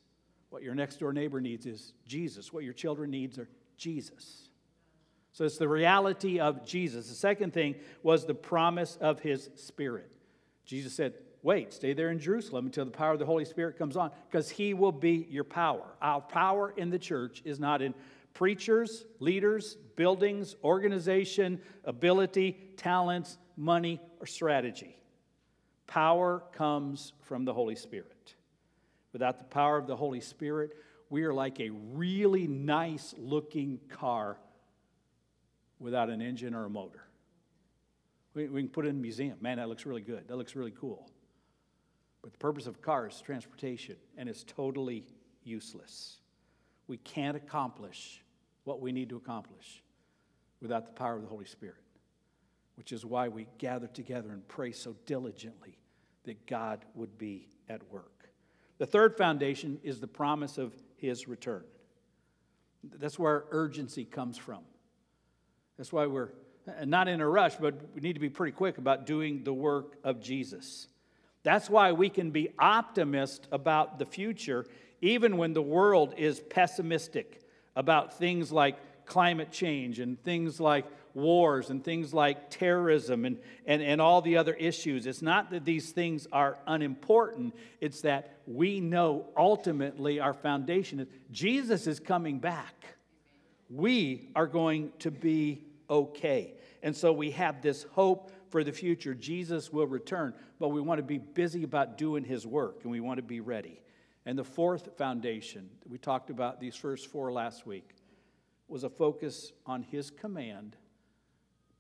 What 0.54 0.62
your 0.62 0.76
next 0.76 0.98
door 0.98 1.14
neighbor 1.14 1.42
needs 1.42 1.66
is 1.66 1.94
Jesus. 2.06 2.54
What 2.54 2.64
your 2.64 2.74
children 2.74 3.10
needs 3.10 3.40
are 3.40 3.50
Jesus. 3.76 4.50
So 5.32 5.46
it's 5.46 5.58
the 5.58 5.68
reality 5.68 6.40
of 6.40 6.64
Jesus. 6.64 7.10
The 7.10 7.16
second 7.16 7.54
thing 7.54 7.74
was 8.04 8.28
the 8.28 8.36
promise 8.36 8.96
of 9.02 9.20
his 9.20 9.50
spirit. 9.56 10.12
Jesus 10.64 10.94
said, 10.94 11.16
Wait, 11.42 11.74
stay 11.74 11.94
there 11.94 12.12
in 12.12 12.20
Jerusalem 12.20 12.68
until 12.68 12.86
the 12.86 12.92
power 12.92 13.14
of 13.14 13.18
the 13.18 13.26
Holy 13.26 13.46
Spirit 13.46 13.80
comes 13.80 13.98
on, 13.98 14.12
because 14.30 14.48
he 14.48 14.76
will 14.76 14.92
be 14.92 15.26
your 15.28 15.44
power. 15.44 15.88
Our 16.00 16.22
power 16.22 16.72
in 16.78 16.92
the 16.92 17.00
church 17.00 17.42
is 17.46 17.60
not 17.60 17.82
in 17.82 17.96
preachers, 18.36 19.06
leaders, 19.20 19.76
buildings, 19.96 20.56
organization, 20.64 21.62
ability, 21.84 22.60
talents, 22.78 23.40
money, 23.58 24.00
or 24.20 24.28
strategy. 24.28 25.00
Power 25.88 26.44
comes 26.52 27.14
from 27.24 27.44
the 27.44 27.54
Holy 27.54 27.76
Spirit. 27.76 28.36
Without 29.14 29.38
the 29.38 29.46
power 29.46 29.78
of 29.78 29.88
the 29.88 29.96
Holy 29.96 30.20
Spirit, 30.20 30.76
we 31.10 31.24
are 31.24 31.34
like 31.34 31.60
a 31.60 31.70
really 31.70 32.48
nice 32.48 33.14
looking 33.18 33.80
car 33.88 34.38
without 35.80 36.10
an 36.10 36.22
engine 36.22 36.56
or 36.56 36.66
a 36.66 36.70
motor. 36.70 37.04
We, 38.34 38.48
we 38.48 38.62
can 38.64 38.70
put 38.70 38.86
it 38.86 38.90
in 38.90 38.96
a 38.96 39.00
museum. 39.00 39.38
Man, 39.40 39.58
that 39.58 39.70
looks 39.70 39.86
really 39.86 40.02
good. 40.02 40.28
That 40.28 40.38
looks 40.38 40.56
really 40.56 40.72
cool. 40.72 41.08
But 42.24 42.32
the 42.32 42.40
purpose 42.40 42.66
of 42.68 42.82
cars 42.82 43.16
is 43.16 43.22
transportation, 43.22 43.98
and 44.18 44.28
it's 44.28 44.44
totally 44.44 45.04
useless. 45.44 46.20
We 46.88 46.98
can't 46.98 47.38
accomplish 47.38 48.24
what 48.64 48.82
we 48.82 48.92
need 48.92 49.10
to 49.10 49.18
accomplish 49.18 49.84
without 50.62 50.86
the 50.86 50.94
power 50.94 51.16
of 51.16 51.22
the 51.22 51.28
Holy 51.28 51.46
Spirit, 51.46 51.84
which 52.76 52.92
is 52.92 53.06
why 53.06 53.28
we 53.28 53.46
gather 53.58 53.88
together 53.88 54.32
and 54.32 54.48
pray 54.48 54.72
so 54.72 54.96
diligently 55.06 55.78
that 56.24 56.48
God 56.48 56.86
would 56.96 57.18
be 57.18 57.50
at 57.70 57.82
work. 57.92 58.13
The 58.84 58.88
third 58.88 59.16
foundation 59.16 59.80
is 59.82 60.02
the 60.02 60.08
promise 60.08 60.58
of 60.58 60.74
His 60.98 61.26
return. 61.26 61.64
That's 62.84 63.18
where 63.18 63.46
urgency 63.50 64.04
comes 64.04 64.38
from. 64.38 64.60
That's 65.78 65.94
why 65.94 66.06
we're 66.06 66.32
not 66.84 67.08
in 67.08 67.22
a 67.22 67.30
rush, 67.30 67.56
but 67.56 67.76
we 67.96 68.02
need 68.02 68.12
to 68.16 68.20
be 68.20 68.30
pretty 68.30 68.52
quick 68.52 68.80
about 68.80 69.06
doing 69.06 69.46
the 69.46 69.54
work 69.54 69.96
of 70.04 70.20
Jesus. 70.20 70.90
That's 71.44 71.70
why 71.70 71.94
we 71.94 72.10
can 72.10 72.32
be 72.32 72.50
optimist 72.60 73.48
about 73.54 74.00
the 74.00 74.06
future, 74.06 74.66
even 75.00 75.38
when 75.38 75.54
the 75.54 75.62
world 75.62 76.16
is 76.18 76.42
pessimistic 76.42 77.40
about 77.78 78.18
things 78.18 78.52
like 78.52 79.06
climate 79.06 79.54
change 79.54 80.02
and 80.02 80.22
things 80.22 80.60
like 80.60 80.86
wars 81.14 81.70
and 81.70 81.84
things 81.84 82.14
like 82.14 82.50
terrorism 82.50 83.26
and, 83.26 83.38
and, 83.66 83.82
and 83.82 84.02
all 84.02 84.22
the 84.22 84.38
other 84.38 84.54
issues. 84.54 85.06
It's 85.06 85.22
not 85.22 85.52
that 85.52 85.66
these 85.66 85.92
things 85.92 86.28
are 86.32 86.58
unimportant, 86.68 87.56
it's 87.80 88.02
that 88.02 88.38
we 88.46 88.80
know 88.80 89.30
ultimately 89.38 90.20
our 90.20 90.34
foundation 90.34 91.00
is 91.00 91.08
Jesus 91.32 91.88
is 91.88 92.00
coming 92.00 92.40
back. 92.40 92.76
We 93.70 94.30
are 94.36 94.48
going 94.48 94.92
to 95.00 95.12
be 95.12 95.64
okay. 95.90 96.54
And 96.82 96.96
so 96.96 97.14
we 97.14 97.32
have 97.32 97.62
this 97.62 97.84
hope 97.92 98.32
for 98.50 98.64
the 98.64 98.72
future. 98.72 99.14
Jesus 99.14 99.72
will 99.72 99.88
return, 99.88 100.34
but 100.60 100.70
we 100.70 100.82
want 100.82 101.00
to 101.00 101.04
be 101.04 101.18
busy 101.18 101.64
about 101.64 101.98
doing 101.98 102.24
his 102.24 102.46
work 102.46 102.80
and 102.84 102.92
we 102.92 103.00
want 103.00 103.18
to 103.18 103.24
be 103.24 103.40
ready. 103.40 103.80
And 104.26 104.38
the 104.38 104.44
fourth 104.44 104.98
foundation, 104.98 105.70
we 105.90 105.98
talked 105.98 106.30
about 106.30 106.60
these 106.60 106.76
first 106.76 107.08
four 107.08 107.32
last 107.32 107.66
week, 107.66 107.90
was 108.68 108.84
a 108.84 108.90
focus 108.90 109.52
on 109.66 109.84
his 109.84 110.10
command 110.10 110.78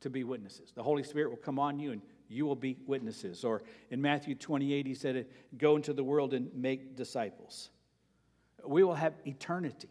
to 0.04 0.10
be 0.10 0.24
witnesses. 0.24 0.72
The 0.76 0.84
Holy 0.84 1.04
Spirit 1.04 1.30
will 1.30 1.38
come 1.38 1.60
on 1.60 1.80
you 1.80 1.92
and 1.92 2.02
you 2.30 2.46
will 2.46 2.56
be 2.56 2.78
witnesses. 2.86 3.44
Or 3.44 3.64
in 3.90 4.02
Matthew 4.02 4.36
28, 4.36 4.86
he 4.86 4.94
said, 4.94 5.26
Go 5.58 5.76
into 5.76 5.94
the 5.94 6.04
world 6.04 6.34
and 6.34 6.54
make 6.54 6.96
disciples. 6.96 7.70
We 8.66 8.84
will 8.84 8.94
have 8.94 9.14
eternity 9.26 9.90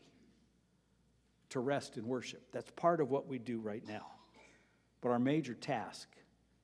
to 1.50 1.60
rest 1.60 1.96
and 1.96 2.06
worship. 2.06 2.42
That's 2.52 2.70
part 2.70 3.00
of 3.00 3.10
what 3.10 3.26
we 3.26 3.38
do 3.38 3.58
right 3.60 3.86
now. 3.86 4.06
But 5.00 5.10
our 5.10 5.18
major 5.18 5.54
task 5.54 6.08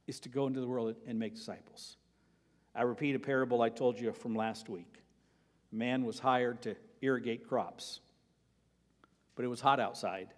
is 0.07 0.21
to 0.21 0.29
go 0.29 0.47
into 0.47 0.61
the 0.61 0.67
world 0.67 0.95
and 1.07 1.19
make 1.19 1.35
disciples. 1.35 1.97
I 2.75 2.83
repeat 2.83 3.15
a 3.15 3.19
parable 3.19 3.61
I 3.61 3.69
told 3.69 3.99
you 3.99 4.13
from 4.13 4.35
last 4.35 4.69
week. 4.69 5.03
A 5.73 5.75
man 5.75 6.05
was 6.05 6.19
hired 6.19 6.63
to 6.63 6.77
irrigate 7.03 7.47
crops, 7.47 8.01
but 9.37 9.45
it 9.45 9.49
was 9.49 9.61
hot 9.61 9.81
outside. 9.81 10.29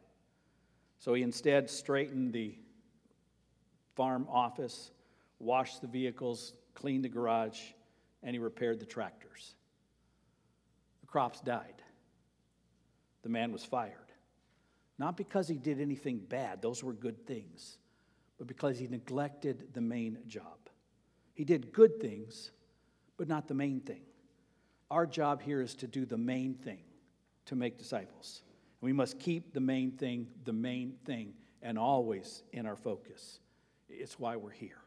So 0.98 1.14
he 1.14 1.22
instead 1.22 1.70
straightened 1.70 2.32
the 2.32 2.54
farm 4.00 4.26
office, 4.30 4.92
washed 5.38 5.82
the 5.82 5.86
vehicles, 5.86 6.54
cleaned 6.74 7.04
the 7.04 7.08
garage, 7.08 7.60
and 8.22 8.34
he 8.34 8.38
repaired 8.38 8.80
the 8.80 8.86
tractors. 8.86 9.54
The 11.02 11.06
crops 11.06 11.40
died. 11.40 11.82
The 13.22 13.28
man 13.28 13.52
was 13.52 13.62
fired. 13.62 13.96
Not 14.98 15.16
because 15.18 15.48
he 15.48 15.58
did 15.58 15.80
anything 15.80 16.18
bad, 16.18 16.62
those 16.62 16.82
were 16.82 16.94
good 16.94 17.26
things 17.26 17.76
but 18.40 18.46
because 18.46 18.78
he 18.78 18.86
neglected 18.86 19.68
the 19.74 19.82
main 19.82 20.16
job. 20.26 20.70
He 21.34 21.44
did 21.44 21.74
good 21.74 22.00
things, 22.00 22.52
but 23.18 23.28
not 23.28 23.46
the 23.46 23.52
main 23.52 23.80
thing. 23.80 24.00
Our 24.90 25.04
job 25.04 25.42
here 25.42 25.60
is 25.60 25.74
to 25.74 25.86
do 25.86 26.06
the 26.06 26.16
main 26.16 26.54
thing, 26.54 26.80
to 27.44 27.54
make 27.54 27.76
disciples. 27.76 28.40
We 28.80 28.94
must 28.94 29.18
keep 29.18 29.52
the 29.52 29.60
main 29.60 29.90
thing 29.90 30.26
the 30.44 30.54
main 30.54 30.94
thing 31.04 31.34
and 31.60 31.78
always 31.78 32.42
in 32.54 32.64
our 32.64 32.76
focus. 32.76 33.40
It's 33.90 34.18
why 34.18 34.36
we're 34.36 34.50
here. 34.50 34.80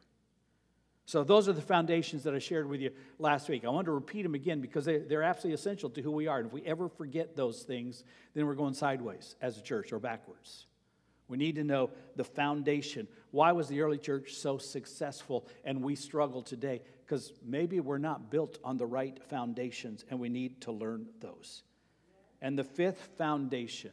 So, 1.05 1.23
those 1.23 1.49
are 1.49 1.53
the 1.53 1.61
foundations 1.61 2.23
that 2.23 2.33
I 2.33 2.39
shared 2.39 2.69
with 2.69 2.79
you 2.79 2.91
last 3.19 3.49
week. 3.49 3.65
I 3.65 3.69
want 3.69 3.85
to 3.85 3.91
repeat 3.91 4.23
them 4.23 4.35
again 4.35 4.61
because 4.61 4.85
they're 4.85 5.23
absolutely 5.23 5.55
essential 5.55 5.89
to 5.91 6.01
who 6.01 6.11
we 6.11 6.27
are. 6.27 6.37
And 6.37 6.47
if 6.47 6.53
we 6.53 6.63
ever 6.63 6.87
forget 6.87 7.35
those 7.35 7.63
things, 7.63 8.05
then 8.33 8.45
we're 8.45 8.55
going 8.55 8.73
sideways 8.73 9.35
as 9.41 9.57
a 9.57 9.61
church 9.61 9.91
or 9.91 9.99
backwards. 9.99 10.65
We 11.27 11.37
need 11.37 11.55
to 11.55 11.63
know 11.63 11.89
the 12.15 12.23
foundation. 12.23 13.07
Why 13.31 13.51
was 13.51 13.67
the 13.67 13.81
early 13.81 13.97
church 13.97 14.35
so 14.35 14.57
successful 14.57 15.47
and 15.65 15.81
we 15.81 15.95
struggle 15.95 16.41
today? 16.41 16.81
Because 17.05 17.33
maybe 17.45 17.79
we're 17.79 17.97
not 17.97 18.29
built 18.31 18.59
on 18.63 18.77
the 18.77 18.85
right 18.85 19.21
foundations 19.29 20.05
and 20.09 20.19
we 20.19 20.29
need 20.29 20.61
to 20.61 20.71
learn 20.71 21.07
those. 21.19 21.63
And 22.41 22.57
the 22.57 22.63
fifth 22.63 23.09
foundation 23.17 23.91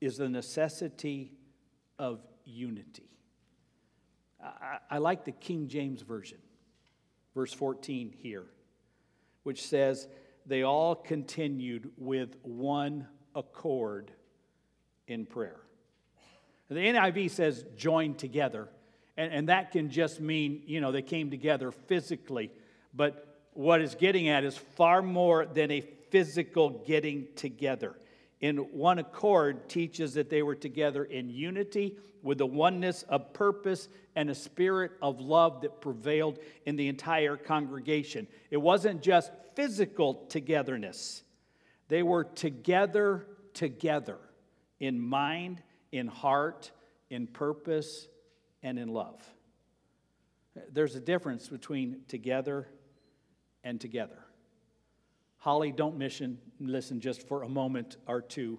is 0.00 0.18
the 0.18 0.28
necessity 0.28 1.32
of 1.98 2.20
unity. 2.44 3.13
I, 4.44 4.78
I 4.90 4.98
like 4.98 5.24
the 5.24 5.32
King 5.32 5.68
James 5.68 6.02
Version, 6.02 6.38
verse 7.34 7.52
14 7.52 8.14
here, 8.18 8.44
which 9.42 9.62
says, 9.66 10.06
They 10.46 10.62
all 10.62 10.94
continued 10.94 11.90
with 11.96 12.36
one 12.42 13.06
accord 13.34 14.10
in 15.06 15.26
prayer. 15.26 15.60
The 16.68 16.76
NIV 16.76 17.30
says 17.30 17.64
join 17.76 18.14
together, 18.14 18.68
and, 19.16 19.32
and 19.32 19.48
that 19.48 19.72
can 19.72 19.90
just 19.90 20.20
mean, 20.20 20.62
you 20.66 20.80
know, 20.80 20.92
they 20.92 21.02
came 21.02 21.30
together 21.30 21.70
physically. 21.70 22.50
But 22.94 23.42
what 23.52 23.80
it's 23.80 23.94
getting 23.94 24.28
at 24.28 24.44
is 24.44 24.56
far 24.56 25.02
more 25.02 25.46
than 25.46 25.70
a 25.70 25.80
physical 25.80 26.70
getting 26.70 27.28
together. 27.36 27.94
In 28.44 28.58
one 28.58 28.98
accord 28.98 29.70
teaches 29.70 30.12
that 30.14 30.28
they 30.28 30.42
were 30.42 30.54
together 30.54 31.02
in 31.02 31.30
unity 31.30 31.96
with 32.22 32.36
the 32.36 32.46
oneness 32.46 33.02
of 33.04 33.32
purpose 33.32 33.88
and 34.14 34.28
a 34.28 34.34
spirit 34.34 34.92
of 35.00 35.18
love 35.18 35.62
that 35.62 35.80
prevailed 35.80 36.38
in 36.66 36.76
the 36.76 36.88
entire 36.88 37.38
congregation. 37.38 38.26
It 38.50 38.58
wasn't 38.58 39.00
just 39.00 39.32
physical 39.54 40.26
togetherness, 40.28 41.22
they 41.88 42.02
were 42.02 42.24
together, 42.24 43.26
together 43.54 44.18
in 44.78 45.00
mind 45.00 45.62
in 45.90 46.06
heart, 46.06 46.70
in 47.08 47.26
purpose, 47.26 48.08
and 48.62 48.78
in 48.78 48.88
love. 48.88 49.22
There's 50.70 50.96
a 50.96 51.00
difference 51.00 51.48
between 51.48 52.02
together 52.08 52.68
and 53.62 53.80
together. 53.80 54.23
Holly, 55.44 55.72
don't 55.72 55.98
mission, 55.98 56.38
listen 56.58 57.02
just 57.02 57.28
for 57.28 57.42
a 57.42 57.48
moment 57.50 57.98
or 58.06 58.22
two. 58.22 58.58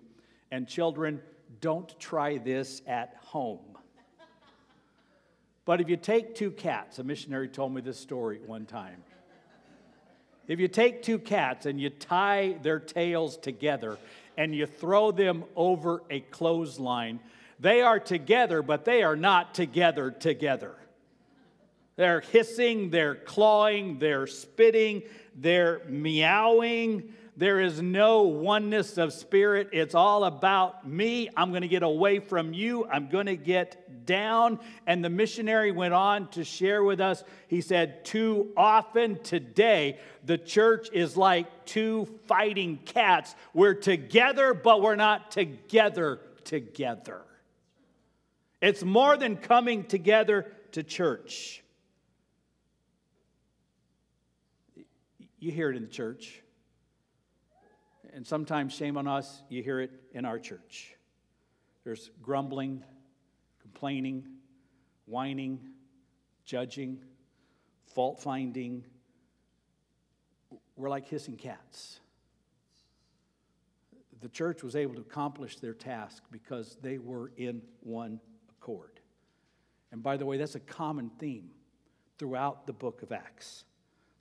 And 0.51 0.67
children, 0.67 1.19
don't 1.59 1.99
try 1.99 2.37
this 2.37 2.83
at 2.85 3.15
home. 3.21 3.79
But 5.65 5.81
if 5.81 5.89
you 5.89 5.97
take 5.97 6.35
two 6.35 6.51
cats, 6.51 6.99
a 6.99 7.03
missionary 7.03 7.47
told 7.47 7.73
me 7.73 7.81
this 7.81 7.99
story 7.99 8.39
one 8.45 8.67
time. 8.67 9.03
If 10.47 10.59
you 10.59 10.67
take 10.67 11.01
two 11.01 11.17
cats 11.17 11.65
and 11.65 11.81
you 11.81 11.89
tie 11.89 12.55
their 12.61 12.79
tails 12.79 13.37
together 13.37 13.97
and 14.37 14.53
you 14.53 14.67
throw 14.67 15.09
them 15.09 15.43
over 15.55 16.03
a 16.11 16.19
clothesline, 16.19 17.19
they 17.59 17.81
are 17.81 17.99
together, 17.99 18.61
but 18.61 18.85
they 18.85 19.01
are 19.01 19.15
not 19.15 19.55
together 19.55 20.11
together. 20.11 20.75
They're 21.95 22.21
hissing, 22.21 22.89
they're 22.89 23.15
clawing, 23.15 23.99
they're 23.99 24.27
spitting, 24.27 25.03
they're 25.35 25.81
meowing, 25.87 27.13
There 27.37 27.59
is 27.59 27.81
no 27.81 28.23
oneness 28.23 28.97
of 28.97 29.11
spirit. 29.11 29.69
It's 29.73 29.95
all 29.95 30.23
about 30.23 30.87
me. 30.87 31.29
I'm 31.35 31.49
going 31.49 31.63
to 31.63 31.67
get 31.67 31.83
away 31.83 32.19
from 32.19 32.53
you. 32.53 32.85
I'm 32.85 33.09
going 33.09 33.25
to 33.25 33.35
get 33.35 34.05
down. 34.05 34.59
And 34.87 35.03
the 35.03 35.09
missionary 35.09 35.71
went 35.71 35.93
on 35.93 36.29
to 36.29 36.45
share 36.45 36.83
with 36.83 37.01
us. 37.01 37.23
He 37.47 37.59
said, 37.59 38.05
Too 38.05 38.51
often 38.55 39.21
today, 39.21 39.99
the 40.23 40.37
church 40.37 40.89
is 40.93 41.17
like 41.17 41.65
two 41.65 42.05
fighting 42.27 42.79
cats. 42.85 43.35
We're 43.53 43.73
together, 43.73 44.53
but 44.53 44.81
we're 44.81 44.95
not 44.95 45.31
together 45.31 46.21
together. 46.45 47.21
It's 48.61 48.83
more 48.83 49.17
than 49.17 49.35
coming 49.35 49.83
together 49.83 50.51
to 50.71 50.83
church. 50.83 51.61
You 55.45 55.51
hear 55.51 55.69
it 55.69 55.75
in 55.75 55.83
the 55.83 55.87
church. 55.87 56.41
And 58.15 58.25
sometimes, 58.25 58.73
shame 58.73 58.97
on 58.97 59.07
us, 59.07 59.43
you 59.47 59.61
hear 59.61 59.79
it 59.79 59.91
in 60.11 60.25
our 60.25 60.39
church. 60.39 60.95
There's 61.83 62.09
grumbling, 62.19 62.83
complaining, 63.61 64.25
whining, 65.05 65.59
judging, 66.45 66.97
fault 67.93 68.19
finding. 68.19 68.85
We're 70.75 70.89
like 70.89 71.07
hissing 71.07 71.37
cats. 71.37 71.99
The 74.23 74.29
church 74.29 74.63
was 74.63 74.75
able 74.75 74.95
to 74.95 75.01
accomplish 75.01 75.57
their 75.57 75.75
task 75.75 76.23
because 76.31 76.75
they 76.81 76.97
were 76.97 77.31
in 77.37 77.61
one 77.81 78.19
accord. 78.49 78.99
And 79.91 80.01
by 80.01 80.17
the 80.17 80.25
way, 80.25 80.37
that's 80.37 80.55
a 80.55 80.59
common 80.59 81.11
theme 81.19 81.51
throughout 82.17 82.65
the 82.65 82.73
book 82.73 83.03
of 83.03 83.11
Acts. 83.11 83.65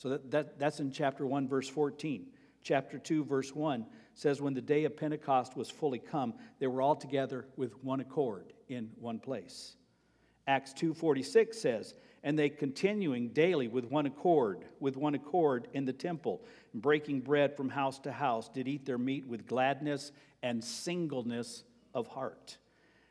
So 0.04 0.11
that, 0.11 0.30
that, 0.32 0.58
that's 0.58 0.80
in 0.80 0.90
chapter 0.90 1.26
1, 1.26 1.49
verse 1.49 1.66
14. 1.66 2.26
Chapter 2.62 2.99
2, 2.99 3.25
verse 3.25 3.54
1 3.54 3.87
says, 4.12 4.42
When 4.42 4.52
the 4.52 4.61
day 4.61 4.84
of 4.84 4.99
Pentecost 4.99 5.56
was 5.56 5.70
fully 5.70 5.99
come, 5.99 6.34
they 6.58 6.66
were 6.66 6.82
all 6.82 6.94
together 6.94 7.46
with 7.56 7.82
one 7.82 8.00
accord 8.00 8.52
in 8.68 8.90
one 9.00 9.18
place. 9.18 9.76
Acts 10.46 10.75
2:46 10.75 11.54
says, 11.54 11.94
and 12.23 12.38
they 12.38 12.50
continuing 12.50 13.28
daily 13.30 13.66
with 13.66 13.87
one 13.87 14.04
accord, 14.04 14.66
with 14.78 14.99
one 14.99 15.14
accord 15.14 15.68
in 15.73 15.87
the 15.87 15.92
temple, 15.92 16.42
breaking 16.75 17.20
bread 17.20 17.56
from 17.56 17.70
house 17.70 17.99
to 18.00 18.12
house, 18.12 18.50
did 18.50 18.68
eat 18.68 18.84
their 18.84 18.99
meat 18.99 19.26
with 19.26 19.46
gladness 19.46 20.12
and 20.42 20.62
singleness 20.62 21.64
of 21.94 22.08
heart. 22.08 22.58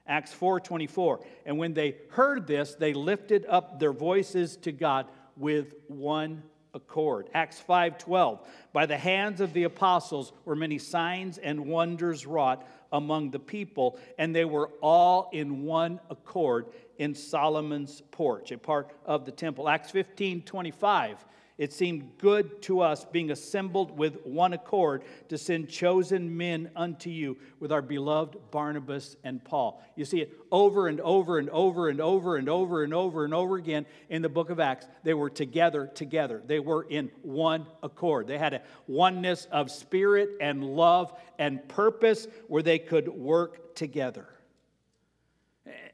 Acts 0.05 0.31
4:24, 0.31 1.25
and 1.47 1.57
when 1.57 1.73
they 1.73 1.95
heard 2.09 2.45
this, 2.45 2.75
they 2.75 2.93
lifted 2.93 3.47
up 3.47 3.79
their 3.79 3.93
voices 3.93 4.57
to 4.57 4.71
God 4.71 5.07
with 5.35 5.73
one 5.87 6.43
accord. 6.73 7.29
Acts 7.33 7.61
5:12 7.61 8.39
By 8.71 8.85
the 8.85 8.97
hands 8.97 9.41
of 9.41 9.53
the 9.53 9.63
apostles 9.63 10.33
were 10.45 10.55
many 10.55 10.77
signs 10.77 11.37
and 11.37 11.67
wonders 11.67 12.25
wrought 12.25 12.67
among 12.91 13.31
the 13.31 13.39
people 13.39 13.97
and 14.17 14.35
they 14.35 14.45
were 14.45 14.69
all 14.81 15.29
in 15.33 15.63
one 15.63 15.99
accord 16.09 16.67
in 16.97 17.15
Solomon's 17.15 18.01
porch, 18.11 18.51
a 18.51 18.57
part 18.57 18.91
of 19.05 19.25
the 19.25 19.31
temple. 19.31 19.67
Acts 19.67 19.91
15:25 19.91 21.17
it 21.57 21.71
seemed 21.71 22.17
good 22.17 22.61
to 22.63 22.81
us, 22.81 23.05
being 23.05 23.29
assembled 23.29 23.95
with 23.95 24.25
one 24.25 24.53
accord, 24.53 25.03
to 25.29 25.37
send 25.37 25.69
chosen 25.69 26.35
men 26.35 26.71
unto 26.75 27.09
you 27.11 27.37
with 27.59 27.71
our 27.71 27.81
beloved 27.81 28.37
Barnabas 28.49 29.15
and 29.23 29.43
Paul. 29.43 29.81
You 29.95 30.05
see 30.05 30.21
it 30.21 30.33
over 30.51 30.87
and 30.87 30.99
over 31.01 31.37
and 31.37 31.49
over 31.51 31.89
and 31.89 32.01
over 32.01 32.37
and 32.37 32.49
over 32.49 32.83
and 32.83 32.93
over 32.93 33.23
and 33.23 33.33
over 33.33 33.55
again 33.57 33.85
in 34.09 34.23
the 34.23 34.29
book 34.29 34.49
of 34.49 34.59
Acts. 34.59 34.87
They 35.03 35.13
were 35.13 35.29
together, 35.29 35.91
together. 35.93 36.41
They 36.43 36.59
were 36.59 36.83
in 36.89 37.11
one 37.21 37.67
accord. 37.83 38.27
They 38.27 38.39
had 38.39 38.55
a 38.55 38.61
oneness 38.87 39.47
of 39.51 39.69
spirit 39.69 40.31
and 40.41 40.63
love 40.63 41.13
and 41.37 41.67
purpose 41.69 42.27
where 42.47 42.63
they 42.63 42.79
could 42.79 43.07
work 43.07 43.75
together. 43.75 44.27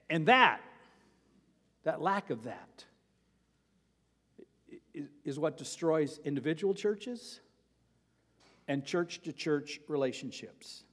And 0.10 0.26
that, 0.28 0.62
that 1.84 2.02
lack 2.02 2.30
of 2.30 2.44
that, 2.46 2.86
is 5.30 5.40
what 5.40 5.58
destroys 5.58 6.20
individual 6.26 6.74
churches 6.74 7.40
and 8.68 8.84
church 8.84 9.22
to 9.22 9.32
church 9.32 9.80
relationships. 9.88 10.84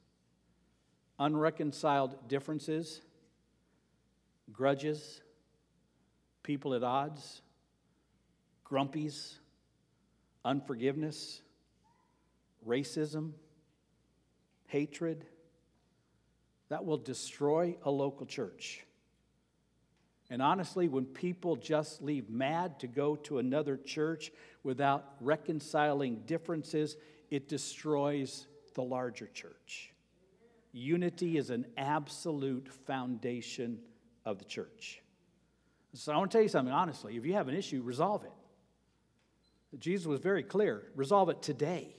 Unreconciled 1.18 2.28
differences, 2.28 3.00
grudges, 4.52 5.22
people 6.42 6.74
at 6.74 6.84
odds, 6.84 7.40
grumpies, 8.64 9.34
unforgiveness, 10.44 11.40
racism, 12.66 13.32
hatred. 14.66 15.24
That 16.68 16.84
will 16.84 16.98
destroy 16.98 17.76
a 17.82 17.90
local 17.90 18.26
church. 18.26 18.85
And 20.28 20.42
honestly, 20.42 20.88
when 20.88 21.04
people 21.04 21.56
just 21.56 22.02
leave 22.02 22.28
mad 22.28 22.80
to 22.80 22.86
go 22.86 23.16
to 23.16 23.38
another 23.38 23.76
church 23.76 24.32
without 24.64 25.14
reconciling 25.20 26.22
differences, 26.26 26.96
it 27.30 27.48
destroys 27.48 28.46
the 28.74 28.82
larger 28.82 29.28
church. 29.28 29.92
Unity 30.72 31.38
is 31.38 31.50
an 31.50 31.66
absolute 31.76 32.68
foundation 32.86 33.78
of 34.24 34.38
the 34.38 34.44
church. 34.44 35.00
So 35.94 36.12
I 36.12 36.18
want 36.18 36.30
to 36.30 36.36
tell 36.36 36.42
you 36.42 36.48
something 36.48 36.74
honestly. 36.74 37.16
If 37.16 37.24
you 37.24 37.34
have 37.34 37.48
an 37.48 37.54
issue, 37.54 37.80
resolve 37.82 38.24
it. 38.24 38.32
Jesus 39.78 40.06
was 40.06 40.20
very 40.20 40.42
clear 40.42 40.82
resolve 40.94 41.28
it 41.28 41.42
today. 41.42 41.96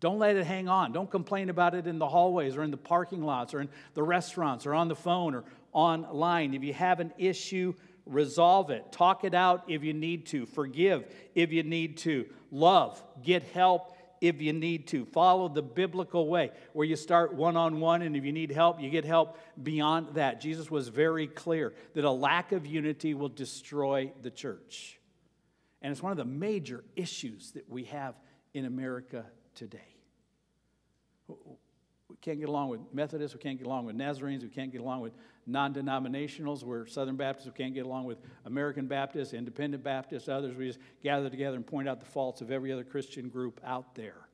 Don't 0.00 0.18
let 0.18 0.36
it 0.36 0.46
hang 0.46 0.66
on. 0.68 0.92
Don't 0.92 1.10
complain 1.10 1.50
about 1.50 1.74
it 1.74 1.86
in 1.86 1.98
the 1.98 2.08
hallways 2.08 2.56
or 2.56 2.62
in 2.62 2.70
the 2.70 2.78
parking 2.78 3.22
lots 3.22 3.52
or 3.52 3.60
in 3.60 3.68
the 3.92 4.02
restaurants 4.02 4.64
or 4.64 4.74
on 4.74 4.88
the 4.88 4.96
phone 4.96 5.34
or 5.34 5.44
online. 5.72 6.54
If 6.54 6.62
you 6.62 6.72
have 6.74 7.00
an 7.00 7.12
issue, 7.18 7.74
resolve 8.06 8.70
it. 8.70 8.90
Talk 8.92 9.24
it 9.24 9.34
out 9.34 9.64
if 9.68 9.82
you 9.82 9.92
need 9.92 10.26
to. 10.26 10.46
Forgive 10.46 11.04
if 11.34 11.52
you 11.52 11.62
need 11.62 11.98
to. 11.98 12.26
Love. 12.50 13.02
Get 13.22 13.42
help 13.42 13.96
if 14.20 14.40
you 14.42 14.52
need 14.52 14.88
to. 14.88 15.04
Follow 15.06 15.48
the 15.48 15.62
biblical 15.62 16.28
way 16.28 16.50
where 16.72 16.86
you 16.86 16.96
start 16.96 17.34
one 17.34 17.56
on 17.56 17.80
one, 17.80 18.02
and 18.02 18.16
if 18.16 18.24
you 18.24 18.32
need 18.32 18.50
help, 18.50 18.80
you 18.80 18.90
get 18.90 19.04
help 19.04 19.38
beyond 19.62 20.14
that. 20.14 20.40
Jesus 20.40 20.70
was 20.70 20.88
very 20.88 21.26
clear 21.26 21.72
that 21.94 22.04
a 22.04 22.10
lack 22.10 22.52
of 22.52 22.66
unity 22.66 23.14
will 23.14 23.28
destroy 23.28 24.12
the 24.22 24.30
church. 24.30 24.98
And 25.82 25.90
it's 25.90 26.02
one 26.02 26.12
of 26.12 26.18
the 26.18 26.24
major 26.24 26.84
issues 26.96 27.52
that 27.52 27.68
we 27.70 27.84
have 27.84 28.14
in 28.52 28.66
America 28.66 29.24
today 29.54 29.80
we 32.10 32.16
can't 32.20 32.40
get 32.40 32.48
along 32.48 32.68
with 32.68 32.80
Methodists, 32.92 33.36
we 33.36 33.40
can't 33.40 33.56
get 33.56 33.66
along 33.66 33.86
with 33.86 33.96
Nazarenes, 33.96 34.42
we 34.42 34.48
can't 34.48 34.72
get 34.72 34.80
along 34.80 35.00
with 35.00 35.12
non 35.50 35.74
denominationals. 35.74 36.62
We're 36.62 36.86
Southern 36.86 37.16
Baptists, 37.16 37.46
we 37.46 37.52
can't 37.52 37.74
get 37.74 37.86
along 37.86 38.04
with 38.04 38.18
American 38.44 38.86
Baptists, 38.86 39.34
Independent 39.34 39.82
Baptists, 39.82 40.28
others. 40.28 40.56
We 40.56 40.66
just 40.66 40.78
gather 41.02 41.28
together 41.28 41.56
and 41.56 41.66
point 41.66 41.88
out 41.88 42.00
the 42.00 42.06
faults 42.06 42.40
of 42.40 42.50
every 42.50 42.72
other 42.72 42.84
Christian 42.84 43.28
group 43.28 43.60
out 43.64 43.94
there. 43.94 44.28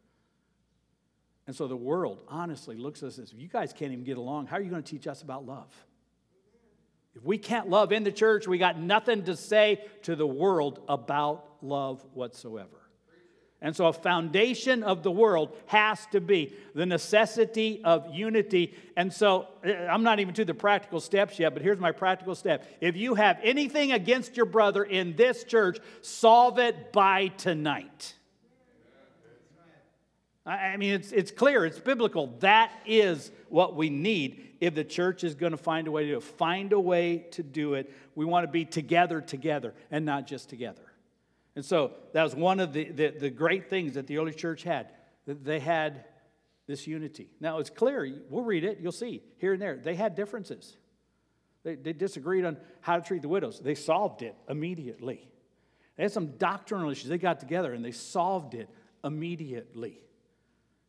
And 1.47 1.55
so 1.55 1.69
the 1.69 1.77
world 1.77 2.23
honestly 2.29 2.77
looks 2.77 3.03
at 3.03 3.09
us 3.09 3.19
as 3.19 3.33
you 3.33 3.49
guys 3.49 3.73
can't 3.73 3.93
even 3.93 4.05
get 4.05 4.17
along, 4.17 4.47
how 4.47 4.57
are 4.57 4.61
you 4.61 4.71
going 4.71 4.83
to 4.83 4.91
teach 4.91 5.07
us 5.07 5.23
about 5.23 5.47
love? 5.47 5.73
If 7.15 7.25
we 7.25 7.39
can't 7.39 7.71
love 7.71 7.93
in 7.93 8.05
the 8.05 8.13
church, 8.13 8.47
we 8.47 8.59
got 8.59 8.79
nothing 8.79 9.25
to 9.25 9.37
say 9.37 9.85
to 10.03 10.17
the 10.17 10.27
world 10.27 10.83
about 10.89 11.47
love 11.63 12.05
whatsoever. 12.13 12.86
And 13.67 13.75
so, 13.75 13.87
a 13.87 13.93
foundation 13.93 14.85
of 14.85 15.03
the 15.03 15.11
world 15.11 15.53
has 15.67 16.07
to 16.13 16.21
be 16.21 16.53
the 16.77 16.87
necessity 16.87 17.81
of 17.83 18.15
unity. 18.15 18.73
And 18.97 19.13
so, 19.13 19.49
eh, 19.65 19.89
I'm 19.91 20.05
not 20.05 20.21
even 20.21 20.35
to 20.35 20.45
the 20.45 20.55
practical 20.55 21.01
steps 21.01 21.41
yet, 21.41 21.53
but 21.53 21.63
here's 21.63 21.81
my 21.81 21.91
practical 21.91 22.37
step. 22.37 22.65
If 22.81 22.97
you 22.97 23.17
have 23.17 23.41
anything 23.43 23.91
against 23.91 24.37
your 24.37 24.47
brother 24.47 24.85
in 24.85 25.17
this 25.17 25.43
church, 25.43 25.81
solve 26.01 26.61
it 26.61 26.93
by 26.93 27.27
tonight. 27.27 28.15
I 30.47 30.77
mean, 30.77 30.95
it's, 30.95 31.11
it's 31.11 31.33
clear, 31.33 31.67
it's 31.67 31.81
biblical. 31.81 32.37
That 32.39 32.71
is 32.87 33.33
what 33.49 33.75
we 33.75 33.91
need 33.91 34.47
if 34.61 34.77
the 34.77 34.85
church 34.85 35.25
is 35.25 35.35
going 35.35 35.51
to 35.51 35.59
find 35.59 35.89
a 35.89 35.91
way 35.91 36.05
to 36.05 36.11
do 36.11 36.19
it. 36.19 36.23
Find 36.23 36.73
a 36.73 36.79
way 36.79 37.27
to 37.33 37.43
do 37.43 37.75
it. 37.75 37.93
We 38.15 38.27
want 38.27 38.47
to 38.47 38.53
be 38.53 38.65
together, 38.65 39.21
together, 39.21 39.75
and 39.91 40.05
not 40.05 40.29
just 40.29 40.49
together. 40.49 40.86
And 41.57 41.65
so 41.65 41.93
that 42.13 42.23
was 42.23 42.37
one 42.37 42.61
of 42.61 42.73
the, 42.75 42.85
the, 42.91 43.09
the 43.09 43.31
great 43.31 43.69
things 43.69 43.95
that 43.95 44.07
the 44.07 44.19
early 44.19 44.35
church 44.35 44.63
had, 44.63 44.91
that 45.27 45.43
they 45.43 45.59
had 45.59 46.05
this 46.67 46.87
unity. 46.87 47.31
Now 47.41 47.59
it's 47.59 47.71
clear, 47.71 48.09
we'll 48.29 48.45
read 48.45 48.63
it, 48.63 48.79
you'll 48.81 48.93
see 48.93 49.23
here 49.39 49.55
and 49.55 49.63
there, 49.63 49.77
they 49.77 49.95
had 49.95 50.15
differences. 50.15 50.77
They, 51.65 51.75
they 51.75 51.95
disagreed 51.95 52.45
on 52.45 52.59
how 52.81 52.97
to 52.97 53.03
treat 53.03 53.23
the 53.23 53.29
widows. 53.29 53.59
They 53.59 53.75
solved 53.75 54.23
it 54.23 54.37
immediately. 54.49 55.29
They 55.97 56.05
had 56.05 56.13
some 56.13 56.37
doctrinal 56.37 56.91
issues. 56.91 57.09
They 57.09 57.19
got 57.19 57.41
together 57.41 57.73
and 57.73 57.85
they 57.85 57.91
solved 57.91 58.55
it 58.55 58.69
immediately. 59.03 60.01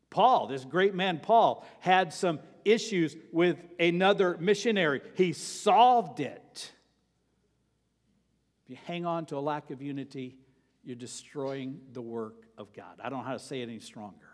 Paul, 0.10 0.48
this 0.48 0.66
great 0.66 0.94
man 0.94 1.20
Paul, 1.20 1.66
had 1.80 2.14
some 2.14 2.40
issues 2.66 3.16
with 3.32 3.58
another 3.80 4.38
missionary. 4.38 5.02
He 5.16 5.32
solved 5.32 6.20
it. 6.20 6.72
If 8.66 8.72
you 8.72 8.78
hang 8.86 9.06
on 9.06 9.26
to 9.28 9.38
a 9.38 9.40
lack 9.40 9.72
of 9.72 9.82
unity, 9.82 10.38
you're 10.88 10.96
destroying 10.96 11.82
the 11.92 12.02
work 12.02 12.48
of 12.58 12.72
God. 12.72 13.02
I 13.04 13.10
don't 13.10 13.20
know 13.20 13.26
how 13.26 13.34
to 13.34 13.40
say 13.40 13.60
it 13.60 13.68
any 13.68 13.82
stronger. 13.82 14.30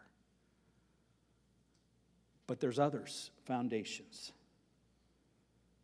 But 2.45 2.59
there's 2.59 2.77
others, 2.77 3.31
foundations. 3.45 4.31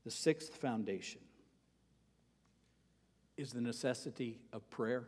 The 0.04 0.12
sixth 0.12 0.58
foundation 0.58 1.22
is 3.36 3.52
the 3.52 3.62
necessity 3.62 4.42
of 4.54 4.70
prayer 4.70 5.08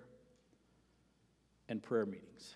and 1.70 1.84
prayer 1.84 2.08
meetings. 2.08 2.56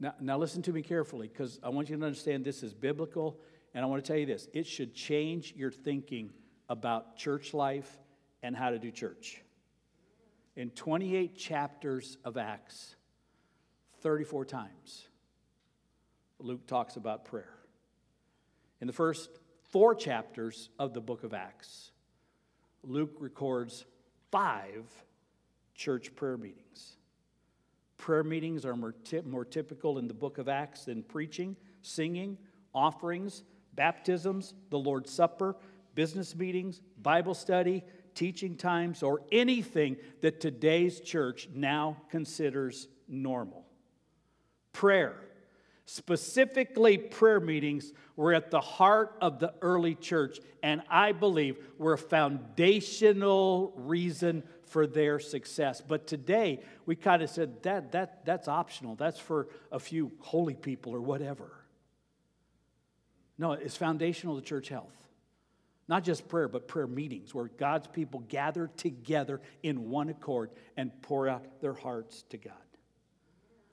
Now, 0.00 0.14
now 0.18 0.38
listen 0.38 0.62
to 0.62 0.72
me 0.72 0.80
carefully 0.80 1.28
because 1.28 1.60
I 1.62 1.68
want 1.68 1.90
you 1.90 1.98
to 1.98 2.02
understand 2.02 2.46
this 2.46 2.62
is 2.62 2.72
biblical, 2.72 3.38
and 3.74 3.84
I 3.84 3.88
want 3.88 4.02
to 4.02 4.08
tell 4.08 4.18
you 4.18 4.24
this 4.24 4.48
it 4.54 4.66
should 4.66 4.94
change 4.94 5.52
your 5.54 5.70
thinking 5.70 6.30
about 6.70 7.18
church 7.18 7.52
life 7.52 7.98
and 8.42 8.56
how 8.56 8.70
to 8.70 8.78
do 8.78 8.90
church. 8.90 9.42
In 10.56 10.70
28 10.70 11.36
chapters 11.36 12.16
of 12.24 12.38
Acts, 12.38 12.96
34 14.00 14.46
times, 14.46 15.06
Luke 16.38 16.66
talks 16.66 16.96
about 16.96 17.26
prayer. 17.26 17.52
In 18.80 18.86
the 18.86 18.92
first 18.92 19.28
four 19.70 19.94
chapters 19.94 20.70
of 20.78 20.94
the 20.94 21.00
book 21.00 21.24
of 21.24 21.34
Acts, 21.34 21.90
Luke 22.82 23.16
records 23.18 23.84
five 24.30 24.84
church 25.74 26.14
prayer 26.16 26.38
meetings. 26.38 26.96
Prayer 27.98 28.24
meetings 28.24 28.64
are 28.64 28.76
more, 28.76 28.94
more 29.24 29.44
typical 29.44 29.98
in 29.98 30.08
the 30.08 30.14
book 30.14 30.38
of 30.38 30.48
Acts 30.48 30.84
than 30.84 31.02
preaching, 31.02 31.56
singing, 31.82 32.38
offerings, 32.74 33.42
baptisms, 33.74 34.54
the 34.70 34.78
Lord's 34.78 35.10
Supper, 35.10 35.56
business 35.94 36.34
meetings, 36.34 36.80
Bible 37.02 37.34
study, 37.34 37.82
teaching 38.16 38.56
times, 38.56 39.04
or 39.04 39.22
anything 39.30 39.96
that 40.22 40.40
today's 40.40 40.98
church 40.98 41.48
now 41.54 41.96
considers 42.10 42.88
normal. 43.06 43.64
Prayer, 44.72 45.14
specifically 45.84 46.98
prayer 46.98 47.38
meetings, 47.38 47.92
were 48.16 48.34
at 48.34 48.50
the 48.50 48.60
heart 48.60 49.16
of 49.20 49.38
the 49.38 49.54
early 49.62 49.94
church, 49.94 50.40
and 50.62 50.82
I 50.90 51.12
believe 51.12 51.56
were 51.78 51.92
a 51.92 51.98
foundational 51.98 53.72
reason 53.76 54.42
for 54.64 54.86
their 54.86 55.20
success. 55.20 55.80
But 55.80 56.08
today, 56.08 56.60
we 56.86 56.96
kind 56.96 57.22
of 57.22 57.30
said 57.30 57.62
that, 57.62 57.92
that 57.92 58.24
that's 58.24 58.48
optional. 58.48 58.96
That's 58.96 59.20
for 59.20 59.48
a 59.70 59.78
few 59.78 60.10
holy 60.18 60.54
people 60.54 60.92
or 60.92 61.00
whatever. 61.00 61.52
No, 63.38 63.52
it's 63.52 63.76
foundational 63.76 64.34
to 64.40 64.42
church 64.42 64.68
health. 64.68 65.05
Not 65.88 66.02
just 66.02 66.28
prayer, 66.28 66.48
but 66.48 66.66
prayer 66.66 66.86
meetings 66.86 67.34
where 67.34 67.46
God's 67.46 67.86
people 67.86 68.20
gather 68.28 68.68
together 68.76 69.40
in 69.62 69.88
one 69.88 70.08
accord 70.08 70.50
and 70.76 70.90
pour 71.02 71.28
out 71.28 71.60
their 71.60 71.74
hearts 71.74 72.24
to 72.30 72.36
God. 72.36 72.54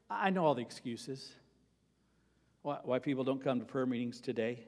I 0.09 0.29
know 0.29 0.45
all 0.45 0.53
the 0.53 0.61
excuses 0.61 1.33
why 2.61 2.99
people 2.99 3.23
don't 3.23 3.43
come 3.43 3.59
to 3.59 3.65
prayer 3.65 3.85
meetings 3.85 4.21
today. 4.21 4.63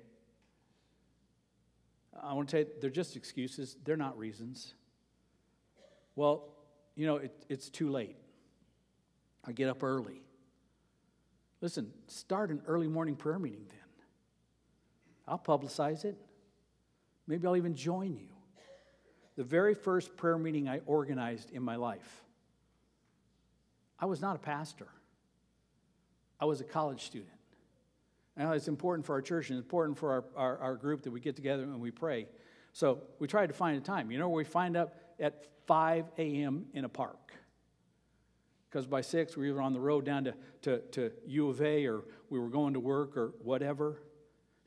I 2.21 2.33
want 2.33 2.49
to 2.49 2.57
tell 2.57 2.65
you, 2.65 2.73
they're 2.81 2.89
just 2.89 3.15
excuses, 3.15 3.77
they're 3.85 3.95
not 3.95 4.17
reasons. 4.17 4.73
Well, 6.15 6.49
you 6.95 7.05
know, 7.05 7.17
it, 7.17 7.45
it's 7.47 7.69
too 7.69 7.89
late. 7.89 8.15
I 9.45 9.51
get 9.51 9.69
up 9.69 9.83
early. 9.83 10.21
Listen, 11.61 11.91
start 12.07 12.49
an 12.49 12.61
early 12.67 12.87
morning 12.87 13.15
prayer 13.15 13.39
meeting 13.39 13.65
then. 13.69 13.77
I'll 15.27 15.39
publicize 15.39 16.05
it. 16.05 16.17
Maybe 17.27 17.47
I'll 17.47 17.57
even 17.57 17.75
join 17.75 18.15
you. 18.15 18.27
The 19.35 19.43
very 19.43 19.73
first 19.73 20.15
prayer 20.15 20.37
meeting 20.37 20.69
I 20.69 20.79
organized 20.85 21.51
in 21.51 21.61
my 21.61 21.75
life, 21.75 22.23
I 23.99 24.05
was 24.05 24.21
not 24.21 24.35
a 24.35 24.39
pastor, 24.39 24.87
I 26.39 26.45
was 26.45 26.61
a 26.61 26.63
college 26.63 27.03
student. 27.03 27.29
Now, 28.37 28.51
it's 28.51 28.67
important 28.67 29.05
for 29.05 29.13
our 29.13 29.21
church 29.21 29.49
and 29.49 29.57
important 29.57 29.97
for 29.97 30.11
our, 30.11 30.25
our, 30.35 30.57
our, 30.57 30.75
group 30.75 31.03
that 31.03 31.11
we 31.11 31.21
get 31.21 31.37
together 31.37 31.63
and 31.63 31.79
we 31.79 31.89
pray. 31.89 32.27
So 32.73 33.03
we 33.17 33.29
tried 33.29 33.47
to 33.47 33.53
find 33.53 33.77
a 33.77 33.81
time. 33.81 34.11
You 34.11 34.19
know, 34.19 34.27
we 34.27 34.43
find 34.43 34.75
up 34.75 34.97
at 35.21 35.45
5 35.67 36.11
a.m. 36.17 36.65
in 36.73 36.83
a 36.83 36.89
park. 36.89 37.33
Because 38.69 38.85
by 38.85 38.99
6, 38.99 39.37
we 39.37 39.53
were 39.53 39.61
on 39.61 39.71
the 39.71 39.79
road 39.79 40.03
down 40.03 40.25
to, 40.25 40.33
to, 40.63 40.79
to 40.79 41.11
U 41.27 41.47
of 41.47 41.61
A 41.61 41.85
or 41.85 42.03
we 42.29 42.39
were 42.39 42.49
going 42.49 42.73
to 42.73 42.79
work 42.81 43.15
or 43.15 43.33
whatever. 43.41 44.01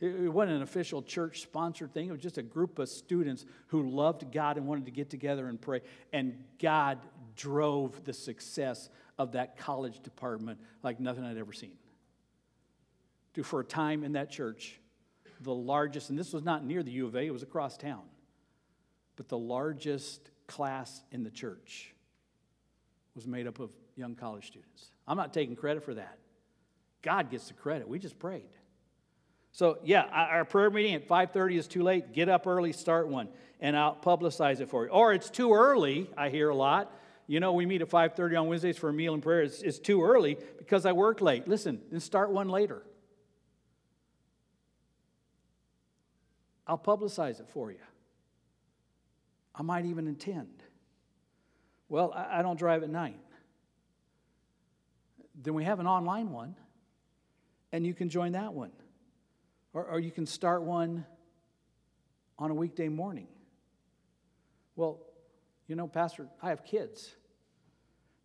It 0.01 0.33
wasn't 0.33 0.57
an 0.57 0.63
official 0.63 1.03
church 1.03 1.43
sponsored 1.43 1.93
thing. 1.93 2.09
It 2.09 2.13
was 2.13 2.21
just 2.21 2.39
a 2.39 2.43
group 2.43 2.79
of 2.79 2.89
students 2.89 3.45
who 3.69 3.91
loved 3.91 4.31
God 4.33 4.57
and 4.57 4.67
wanted 4.67 4.85
to 4.85 4.93
get 4.93 5.11
together 5.11 5.49
and 5.49 5.61
pray. 5.61 5.81
And 6.13 6.45
God 6.61 6.99
drove 7.35 8.05
the 8.05 8.13
success 8.13 8.91
of 9.19 9.33
that 9.33 9.57
college 9.57 10.01
department 10.01 10.61
like 10.85 11.01
nothing 11.01 11.25
I'd 11.25 11.37
ever 11.37 11.53
seen. 11.53 11.73
To, 13.35 13.43
for 13.43 13.61
a 13.61 13.65
time 13.65 14.05
in 14.05 14.13
that 14.13 14.31
church, 14.31 14.79
the 15.41 15.55
largest, 15.55 16.11
and 16.11 16.19
this 16.19 16.33
was 16.33 16.45
not 16.45 16.65
near 16.65 16.85
the 16.85 16.93
U 16.93 17.07
of 17.07 17.17
A, 17.17 17.23
it 17.23 17.33
was 17.33 17.43
across 17.43 17.77
town, 17.77 18.03
but 19.17 19.29
the 19.29 19.39
largest 19.39 20.31
class 20.47 21.03
in 21.11 21.25
the 21.25 21.31
church 21.31 21.93
was 23.17 23.27
made 23.27 23.49
up 23.49 23.59
of 23.59 23.73
young 23.97 24.15
college 24.15 24.47
students. 24.47 24.93
I'm 25.09 25.17
not 25.17 25.35
taking 25.35 25.57
credit 25.57 25.83
for 25.83 25.95
that. 25.95 26.19
God 27.03 27.31
gets 27.31 27.49
the 27.49 27.55
credit. 27.55 27.89
We 27.89 27.99
just 27.99 28.19
prayed. 28.19 28.51
So 29.59 29.77
yeah, 29.83 30.05
our 30.13 30.45
prayer 30.45 30.71
meeting 30.71 30.95
at 30.95 31.09
5:30 31.09 31.57
is 31.57 31.67
too 31.67 31.83
late. 31.83 32.13
Get 32.13 32.29
up 32.29 32.47
early, 32.47 32.73
start 32.73 33.09
one, 33.09 33.29
and 33.59 33.77
I'll 33.77 33.97
publicize 33.97 34.61
it 34.61 34.69
for 34.69 34.85
you. 34.85 34.91
Or 34.91 35.13
it's 35.13 35.31
too 35.31 35.53
early. 35.53 36.09
I 36.17 36.29
hear 36.29 36.51
a 36.51 36.55
lot. 36.55 36.93
You 37.27 37.41
know, 37.41 37.53
we 37.53 37.67
meet 37.67 37.83
at 37.83 37.89
5:30 37.89 38.41
on 38.41 38.47
Wednesdays 38.47 38.79
for 38.79 38.89
a 38.89 38.93
meal 38.93 39.15
and 39.15 39.21
prayer. 39.21 39.43
It's, 39.43 39.61
it's 39.63 39.81
too 39.81 40.05
early 40.05 40.39
because 40.59 40.87
I 40.87 40.93
work 40.93 41.21
late. 41.21 41.49
Listen, 41.49 41.81
then 41.91 41.99
start 41.99 42.31
one 42.31 42.49
later. 42.49 42.85
I'll 46.65 46.79
publicize 46.79 47.41
it 47.41 47.49
for 47.49 47.73
you. 47.73 47.83
I 49.57 49.63
might 49.63 49.87
even 49.87 50.07
attend. 50.07 50.63
Well, 51.89 52.13
I, 52.15 52.39
I 52.39 52.43
don't 52.43 52.61
drive 52.61 52.85
at 52.85 52.91
night. 52.91 53.19
Then 55.35 55.55
we 55.55 55.65
have 55.65 55.81
an 55.81 55.89
online 55.89 56.31
one, 56.31 56.55
and 57.73 57.85
you 57.85 57.93
can 57.93 58.09
join 58.09 58.31
that 58.33 58.55
one. 58.55 58.71
Or, 59.73 59.85
or 59.85 60.01
you 60.01 60.11
can 60.11 60.27
start 60.27 60.63
one 60.63 61.05
on 62.39 62.51
a 62.51 62.55
weekday 62.55 62.89
morning. 62.89 63.29
Well, 64.77 65.01
you 65.67 65.77
know, 65.77 65.87
Pastor, 65.87 66.29
I 66.43 66.51
have 66.51 66.65
kids. 66.65 67.15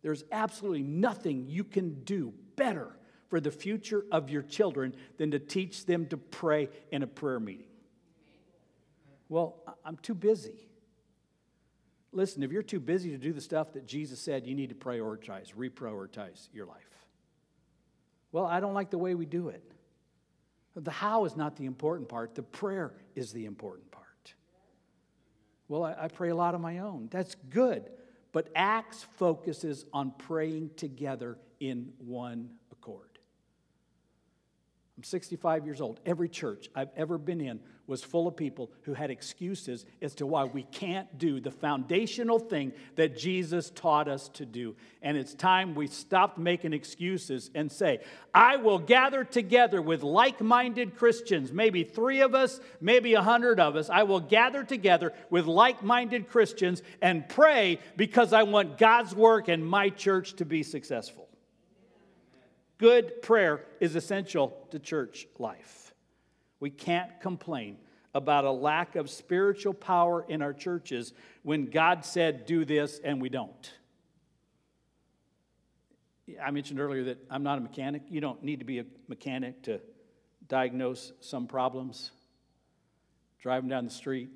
There's 0.02 0.24
absolutely 0.30 0.82
nothing 0.82 1.46
you 1.48 1.64
can 1.64 2.04
do 2.04 2.32
better 2.56 2.96
for 3.28 3.40
the 3.40 3.50
future 3.50 4.04
of 4.12 4.30
your 4.30 4.42
children 4.42 4.94
than 5.18 5.32
to 5.32 5.38
teach 5.38 5.86
them 5.86 6.06
to 6.06 6.16
pray 6.16 6.68
in 6.92 7.02
a 7.02 7.06
prayer 7.06 7.40
meeting. 7.40 7.66
Well, 9.28 9.56
I'm 9.84 9.96
too 9.96 10.14
busy. 10.14 10.68
Listen, 12.12 12.44
if 12.44 12.52
you're 12.52 12.62
too 12.62 12.78
busy 12.78 13.10
to 13.10 13.18
do 13.18 13.32
the 13.32 13.40
stuff 13.40 13.72
that 13.72 13.86
Jesus 13.86 14.20
said, 14.20 14.46
you 14.46 14.54
need 14.54 14.68
to 14.68 14.74
prioritize, 14.76 15.52
reprioritize 15.54 16.48
your 16.52 16.66
life. 16.66 16.76
Well, 18.30 18.46
I 18.46 18.60
don't 18.60 18.74
like 18.74 18.90
the 18.90 18.98
way 18.98 19.14
we 19.14 19.26
do 19.26 19.48
it. 19.48 19.73
The 20.76 20.90
how 20.90 21.24
is 21.24 21.36
not 21.36 21.56
the 21.56 21.66
important 21.66 22.08
part, 22.08 22.34
the 22.34 22.42
prayer 22.42 22.94
is 23.14 23.32
the 23.32 23.46
important 23.46 23.90
part. 23.90 24.34
Well, 25.68 25.84
I, 25.84 25.94
I 26.04 26.08
pray 26.08 26.30
a 26.30 26.34
lot 26.34 26.54
on 26.54 26.60
my 26.60 26.78
own. 26.78 27.08
That's 27.10 27.36
good. 27.50 27.90
But 28.32 28.48
Acts 28.56 29.06
focuses 29.16 29.86
on 29.92 30.12
praying 30.18 30.70
together 30.76 31.38
in 31.60 31.92
one 31.98 32.50
accord. 32.72 33.13
I'm 34.96 35.02
65 35.02 35.64
years 35.66 35.80
old. 35.80 35.98
Every 36.06 36.28
church 36.28 36.68
I've 36.74 36.90
ever 36.96 37.18
been 37.18 37.40
in 37.40 37.58
was 37.88 38.04
full 38.04 38.28
of 38.28 38.36
people 38.36 38.70
who 38.82 38.94
had 38.94 39.10
excuses 39.10 39.84
as 40.00 40.14
to 40.14 40.26
why 40.26 40.44
we 40.44 40.62
can't 40.62 41.18
do 41.18 41.40
the 41.40 41.50
foundational 41.50 42.38
thing 42.38 42.72
that 42.94 43.18
Jesus 43.18 43.70
taught 43.70 44.06
us 44.06 44.28
to 44.30 44.46
do. 44.46 44.76
And 45.02 45.16
it's 45.16 45.34
time 45.34 45.74
we 45.74 45.88
stopped 45.88 46.38
making 46.38 46.72
excuses 46.72 47.50
and 47.56 47.70
say, 47.70 48.00
I 48.32 48.56
will 48.56 48.78
gather 48.78 49.24
together 49.24 49.82
with 49.82 50.04
like 50.04 50.40
minded 50.40 50.96
Christians, 50.96 51.52
maybe 51.52 51.82
three 51.82 52.20
of 52.20 52.36
us, 52.36 52.60
maybe 52.80 53.14
a 53.14 53.22
hundred 53.22 53.58
of 53.58 53.74
us. 53.74 53.90
I 53.90 54.04
will 54.04 54.20
gather 54.20 54.62
together 54.62 55.12
with 55.28 55.46
like 55.46 55.82
minded 55.82 56.28
Christians 56.28 56.82
and 57.02 57.28
pray 57.28 57.80
because 57.96 58.32
I 58.32 58.44
want 58.44 58.78
God's 58.78 59.14
work 59.14 59.48
and 59.48 59.66
my 59.66 59.90
church 59.90 60.34
to 60.34 60.44
be 60.44 60.62
successful. 60.62 61.28
Good 62.78 63.22
prayer 63.22 63.64
is 63.80 63.94
essential 63.94 64.66
to 64.70 64.78
church 64.78 65.26
life. 65.38 65.94
We 66.60 66.70
can't 66.70 67.20
complain 67.20 67.78
about 68.14 68.44
a 68.44 68.50
lack 68.50 68.96
of 68.96 69.10
spiritual 69.10 69.74
power 69.74 70.24
in 70.28 70.40
our 70.42 70.52
churches 70.52 71.12
when 71.42 71.66
God 71.66 72.04
said, 72.04 72.46
do 72.46 72.64
this, 72.64 73.00
and 73.02 73.20
we 73.20 73.28
don't. 73.28 73.72
I 76.42 76.50
mentioned 76.52 76.80
earlier 76.80 77.04
that 77.04 77.18
I'm 77.30 77.42
not 77.42 77.58
a 77.58 77.60
mechanic. 77.60 78.02
You 78.08 78.20
don't 78.20 78.42
need 78.42 78.60
to 78.60 78.64
be 78.64 78.78
a 78.78 78.84
mechanic 79.08 79.62
to 79.64 79.80
diagnose 80.48 81.12
some 81.20 81.46
problems. 81.46 82.12
Driving 83.40 83.68
down 83.68 83.84
the 83.84 83.90
street, 83.90 84.30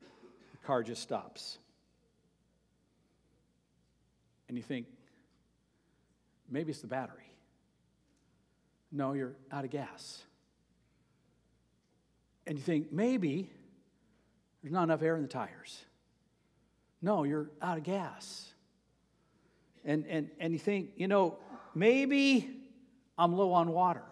the 0.00 0.66
car 0.66 0.82
just 0.82 1.02
stops. 1.02 1.58
And 4.48 4.56
you 4.56 4.64
think, 4.64 4.86
maybe 6.50 6.70
it's 6.70 6.80
the 6.80 6.88
battery. 6.88 7.25
No, 8.96 9.12
you're 9.12 9.34
out 9.52 9.64
of 9.64 9.70
gas. 9.70 10.22
And 12.46 12.56
you 12.56 12.64
think, 12.64 12.90
maybe 12.90 13.50
there's 14.62 14.72
not 14.72 14.84
enough 14.84 15.02
air 15.02 15.16
in 15.16 15.22
the 15.22 15.28
tires. 15.28 15.84
No, 17.02 17.24
you're 17.24 17.50
out 17.60 17.76
of 17.76 17.84
gas. 17.84 18.50
And, 19.84 20.06
and, 20.06 20.30
and 20.40 20.54
you 20.54 20.58
think, 20.58 20.92
you 20.96 21.08
know, 21.08 21.36
maybe 21.74 22.48
I'm 23.18 23.34
low 23.34 23.52
on 23.52 23.70
water. 23.70 24.02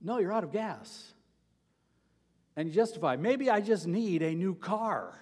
No, 0.00 0.18
you're 0.18 0.32
out 0.32 0.44
of 0.44 0.50
gas. 0.50 1.12
And 2.56 2.68
you 2.68 2.74
justify, 2.74 3.16
maybe 3.16 3.50
I 3.50 3.60
just 3.60 3.86
need 3.86 4.22
a 4.22 4.34
new 4.34 4.54
car. 4.54 5.20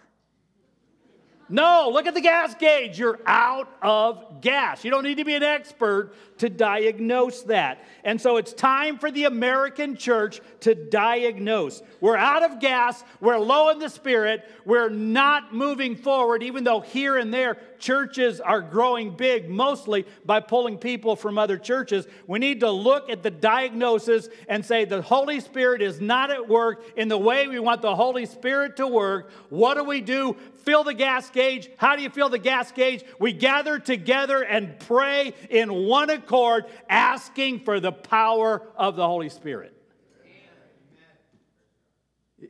No, 1.53 1.91
look 1.93 2.07
at 2.07 2.15
the 2.15 2.23
gas 2.23 2.55
gauge. 2.55 2.99
You're 2.99 3.21
out 3.27 3.69
of 3.83 4.41
gas. 4.41 4.87
You 4.87 4.91
don't 4.91 5.05
need 5.05 5.19
to 5.19 5.25
be 5.25 5.35
an 5.35 5.43
expert 5.43 6.15
to 6.39 6.49
diagnose 6.49 7.43
that. 7.43 7.85
And 8.05 8.19
so 8.19 8.39
it's 8.39 8.55
time 8.55 8.99
for 8.99 9.11
the 9.11 9.25
American 9.25 9.95
church 9.97 10.41
to 10.61 10.75
diagnose. 10.75 11.83
We're 12.01 12.17
out 12.17 12.43
of 12.43 12.59
gas. 12.59 13.05
We're 13.21 13.37
low 13.37 13.69
in 13.69 13.81
the 13.81 13.91
spirit. 13.91 14.49
We're 14.65 14.89
not 14.89 15.55
moving 15.55 15.95
forward, 15.95 16.43
even 16.43 16.65
though 16.65 16.81
here 16.81 17.19
and 17.19 17.35
there 17.35 17.59
churches 17.83 18.41
are 18.41 18.63
growing 18.63 19.11
big, 19.11 19.51
mostly 19.51 20.07
by 20.25 20.41
pulling 20.41 20.79
people 20.79 21.17
from 21.17 21.37
other 21.37 21.59
churches. 21.59 22.07
We 22.27 22.39
need 22.39 22.61
to 22.61 22.71
look 22.71 23.11
at 23.11 23.23
the 23.23 23.31
diagnosis 23.31 24.29
and 24.49 24.65
say 24.65 24.85
the 24.85 25.03
Holy 25.03 25.41
Spirit 25.41 25.83
is 25.83 26.01
not 26.01 26.31
at 26.31 26.49
work 26.49 26.85
in 26.97 27.09
the 27.09 27.19
way 27.19 27.49
we 27.49 27.59
want 27.59 27.83
the 27.83 27.95
Holy 27.95 28.25
Spirit 28.25 28.77
to 28.77 28.87
work. 28.87 29.31
What 29.51 29.75
do 29.75 29.85
we 29.85 30.01
do? 30.01 30.37
Fill 30.59 30.85
the 30.85 30.95
gas 30.95 31.29
gauge. 31.29 31.69
How 31.77 31.97
do 31.97 32.03
you 32.03 32.09
fill 32.09 32.29
the 32.29 32.39
gas 32.39 32.71
gauge? 32.71 33.05
We 33.19 33.33
gather 33.33 33.81
together 33.81 34.43
and 34.43 34.79
pray 34.79 35.35
in 35.51 35.87
one 35.87 36.09
accord, 36.09 36.67
asking 36.89 37.65
for 37.65 37.81
the 37.81 37.93
power 37.93 38.63
of 38.77 38.95
the 38.95 39.07
Holy 39.07 39.29
Spirit. 39.29 39.77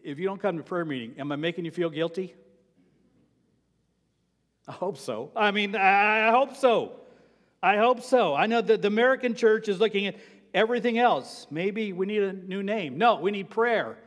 If 0.04 0.18
you 0.18 0.26
don't 0.26 0.40
come 0.40 0.58
to 0.58 0.62
prayer 0.62 0.84
meeting, 0.84 1.14
am 1.18 1.32
I 1.32 1.36
making 1.36 1.64
you 1.64 1.70
feel 1.70 1.90
guilty? 1.90 2.34
I 4.68 4.72
hope 4.72 4.96
so. 4.96 5.30
I 5.34 5.50
mean, 5.50 5.74
I 5.74 6.30
hope 6.30 6.56
so. 6.56 6.92
I 7.62 7.76
hope 7.76 8.02
so. 8.02 8.34
I 8.34 8.46
know 8.46 8.60
that 8.60 8.82
the 8.82 8.88
American 8.88 9.34
church 9.34 9.68
is 9.68 9.80
looking 9.80 10.06
at 10.06 10.16
everything 10.54 10.98
else. 10.98 11.46
Maybe 11.50 11.92
we 11.92 12.06
need 12.06 12.22
a 12.22 12.32
new 12.32 12.62
name. 12.62 12.98
No, 12.98 13.16
we 13.16 13.30
need 13.30 13.50
prayer. 13.50 13.98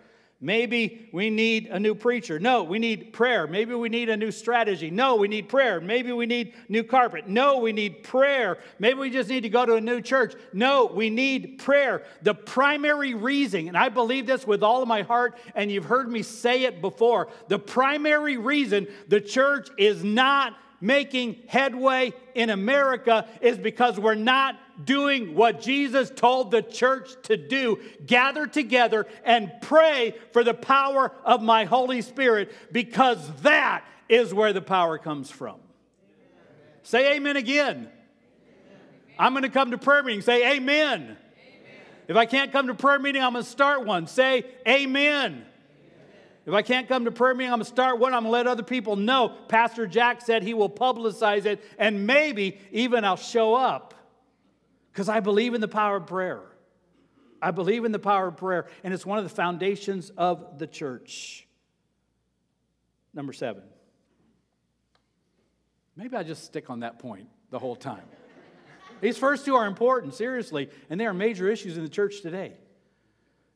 Maybe 0.42 1.10
we 1.14 1.30
need 1.30 1.68
a 1.68 1.80
new 1.80 1.96
preacher. 1.96 2.40
No, 2.40 2.64
we 2.64 2.78
need 2.78 3.14
prayer. 3.14 3.48
Maybe 3.48 3.74
we 3.74 3.88
need 3.88 4.10
a 4.10 4.18
new 4.18 4.32
strategy. 4.32 4.92
No, 4.92 5.16
we 5.16 5.30
need 5.30 5.48
prayer. 5.48 5.80
Maybe 5.80 6.12
we 6.12 6.26
need 6.26 6.54
new 6.68 6.84
carpet. 6.84 7.30
No, 7.30 7.60
we 7.60 7.72
need 7.72 8.04
prayer. 8.04 8.58
Maybe 8.78 9.00
we 9.00 9.10
just 9.10 9.30
need 9.30 9.44
to 9.44 9.50
go 9.50 9.66
to 9.66 9.76
a 9.76 9.82
new 9.82 10.02
church. 10.02 10.36
No, 10.52 10.92
we 10.94 11.10
need 11.10 11.60
prayer. 11.60 12.04
The 12.22 12.34
primary 12.34 13.14
reason, 13.14 13.70
and 13.70 13.78
I 13.78 13.88
believe 13.88 14.28
this 14.28 14.46
with 14.46 14.62
all 14.62 14.82
of 14.82 14.90
my 14.90 15.04
heart, 15.04 15.38
and 15.56 15.72
you've 15.72 15.86
heard 15.86 16.12
me 16.12 16.22
say 16.22 16.66
it 16.66 16.82
before, 16.82 17.30
the 17.48 17.58
primary 17.58 18.36
reason 18.36 18.88
the 19.08 19.22
church 19.22 19.70
is 19.78 20.04
not 20.04 20.54
making 20.86 21.38
headway 21.48 22.14
in 22.34 22.50
America 22.50 23.28
is 23.42 23.58
because 23.58 24.00
we're 24.00 24.16
not 24.16 24.58
doing 24.86 25.36
what 25.36 25.62
Jesus 25.62 26.12
told 26.14 26.52
the 26.52 26.62
church 26.62 27.10
to 27.24 27.38
do 27.38 27.80
gather 28.06 28.46
together 28.46 29.08
and 29.24 29.52
pray 29.62 30.14
for 30.32 30.44
the 30.44 30.54
power 30.54 31.12
of 31.24 31.42
my 31.42 31.66
Holy 31.66 32.02
Spirit 32.02 32.52
because 32.72 33.30
that 33.42 33.84
is 34.10 34.34
where 34.34 34.54
the 34.54 34.62
power 34.62 34.98
comes 34.98 35.32
from. 35.32 35.58
Say 36.84 37.16
amen 37.16 37.38
again. 37.38 37.78
Amen. 37.78 37.90
I'm 39.18 39.34
going 39.34 39.44
to 39.44 39.50
come 39.50 39.72
to 39.72 39.78
prayer 39.78 40.04
meeting. 40.04 40.22
Say 40.22 40.56
amen. 40.56 41.02
amen. 41.02 41.18
If 42.08 42.16
I 42.16 42.28
can't 42.28 42.52
come 42.52 42.68
to 42.68 42.76
prayer 42.76 43.00
meeting, 43.00 43.24
I'm 43.24 43.34
going 43.34 43.44
to 43.44 43.50
start 43.50 43.86
one. 43.86 44.06
Say 44.06 44.46
amen. 44.68 45.46
If 46.46 46.54
I 46.54 46.62
can't 46.62 46.88
come 46.88 47.06
to 47.06 47.12
prayer 47.12 47.34
meeting, 47.34 47.52
I'm 47.52 47.58
going 47.58 47.66
to 47.66 47.72
start 47.72 48.00
one. 48.00 48.14
I'm 48.14 48.24
going 48.24 48.32
to 48.32 48.38
let 48.38 48.48
other 48.48 48.64
people 48.64 48.96
know. 48.96 49.30
Pastor 49.48 49.88
Jack 49.88 50.22
said 50.22 50.44
he 50.44 50.54
will 50.54 50.70
publicize 50.70 51.46
it, 51.46 51.64
and 51.80 52.06
maybe 52.06 52.60
even 52.72 53.04
I'll 53.04 53.16
show 53.16 53.56
up 53.56 53.96
because 54.92 55.10
I 55.10 55.22
believe 55.22 55.56
in 55.56 55.62
the 55.62 55.68
power 55.68 55.98
of 55.98 56.06
prayer. 56.06 56.42
I 57.42 57.52
believe 57.52 57.84
in 57.84 57.92
the 57.92 58.00
power 58.00 58.28
of 58.28 58.38
prayer, 58.38 58.68
and 58.84 58.94
it's 58.94 59.06
one 59.06 59.18
of 59.18 59.24
the 59.24 59.30
foundations 59.30 60.12
of 60.12 60.60
the 60.60 60.68
church. 60.68 61.48
Number 63.14 63.34
seven. 63.34 63.64
Maybe 65.96 66.16
I 66.16 66.24
just 66.24 66.44
stick 66.44 66.70
on 66.70 66.82
that 66.82 67.00
point 67.00 67.28
the 67.50 67.60
whole 67.60 67.76
time. 67.76 68.04
These 69.02 69.18
first 69.18 69.46
two 69.46 69.56
are 69.56 69.66
important, 69.66 70.14
seriously, 70.14 70.70
and 70.90 71.00
they 71.00 71.06
are 71.06 71.14
major 71.14 71.50
issues 71.50 71.78
in 71.78 71.84
the 71.84 71.90
church 71.90 72.22
today. 72.22 72.54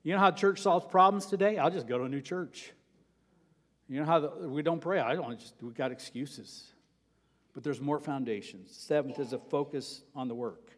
You 0.03 0.13
know 0.13 0.19
how 0.19 0.31
church 0.31 0.61
solves 0.61 0.85
problems 0.89 1.25
today? 1.25 1.57
I'll 1.57 1.71
just 1.71 1.87
go 1.87 1.97
to 1.97 2.05
a 2.05 2.09
new 2.09 2.21
church. 2.21 2.71
You 3.89 3.99
know 3.99 4.05
how 4.05 4.19
the, 4.19 4.47
we 4.47 4.61
don't 4.61 4.79
pray? 4.79 4.99
I 4.99 5.15
don't 5.15 5.39
just, 5.39 5.55
we 5.61 5.71
got 5.71 5.91
excuses. 5.91 6.67
But 7.53 7.63
there's 7.63 7.81
more 7.81 7.99
foundations. 7.99 8.71
Seventh 8.71 9.19
is 9.19 9.33
a 9.33 9.39
focus 9.39 10.03
on 10.15 10.27
the 10.27 10.35
work. 10.35 10.71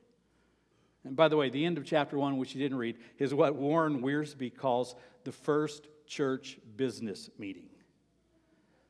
And 1.03 1.15
by 1.15 1.27
the 1.27 1.35
way, 1.35 1.49
the 1.49 1.65
end 1.65 1.77
of 1.77 1.85
chapter 1.85 2.17
one, 2.17 2.37
which 2.37 2.55
you 2.55 2.61
didn't 2.61 2.77
read, 2.77 2.97
is 3.19 3.33
what 3.33 3.55
Warren 3.55 4.01
Wiersbe 4.01 4.55
calls 4.55 4.95
the 5.25 5.31
first 5.31 5.87
church 6.07 6.57
business 6.77 7.29
meeting. 7.37 7.69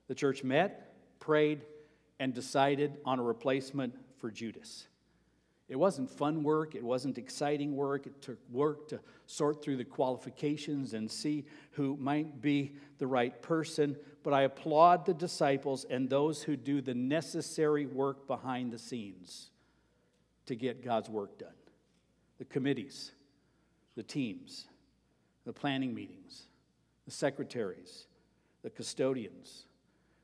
The 0.07 0.15
church 0.15 0.43
met, 0.43 0.93
prayed, 1.19 1.61
and 2.19 2.33
decided 2.33 2.97
on 3.05 3.17
a 3.17 3.23
replacement 3.23 3.95
for 4.19 4.29
Judas. 4.29 4.87
It 5.71 5.79
wasn't 5.79 6.09
fun 6.09 6.43
work, 6.43 6.75
it 6.75 6.83
wasn't 6.83 7.17
exciting 7.17 7.77
work. 7.77 8.05
It 8.05 8.21
took 8.21 8.37
work 8.51 8.89
to 8.89 8.99
sort 9.25 9.63
through 9.63 9.77
the 9.77 9.85
qualifications 9.85 10.93
and 10.93 11.09
see 11.09 11.45
who 11.71 11.95
might 11.95 12.41
be 12.41 12.73
the 12.97 13.07
right 13.07 13.41
person. 13.41 13.95
But 14.21 14.33
I 14.33 14.41
applaud 14.41 15.05
the 15.05 15.13
disciples 15.13 15.85
and 15.89 16.09
those 16.09 16.43
who 16.43 16.57
do 16.57 16.81
the 16.81 16.93
necessary 16.93 17.85
work 17.85 18.27
behind 18.27 18.73
the 18.73 18.77
scenes 18.77 19.49
to 20.47 20.55
get 20.55 20.83
God's 20.83 21.09
work 21.09 21.39
done 21.39 21.53
the 22.37 22.43
committees, 22.43 23.13
the 23.95 24.03
teams, 24.03 24.65
the 25.45 25.53
planning 25.53 25.93
meetings, 25.93 26.47
the 27.05 27.11
secretaries, 27.11 28.07
the 28.61 28.69
custodians, 28.69 29.67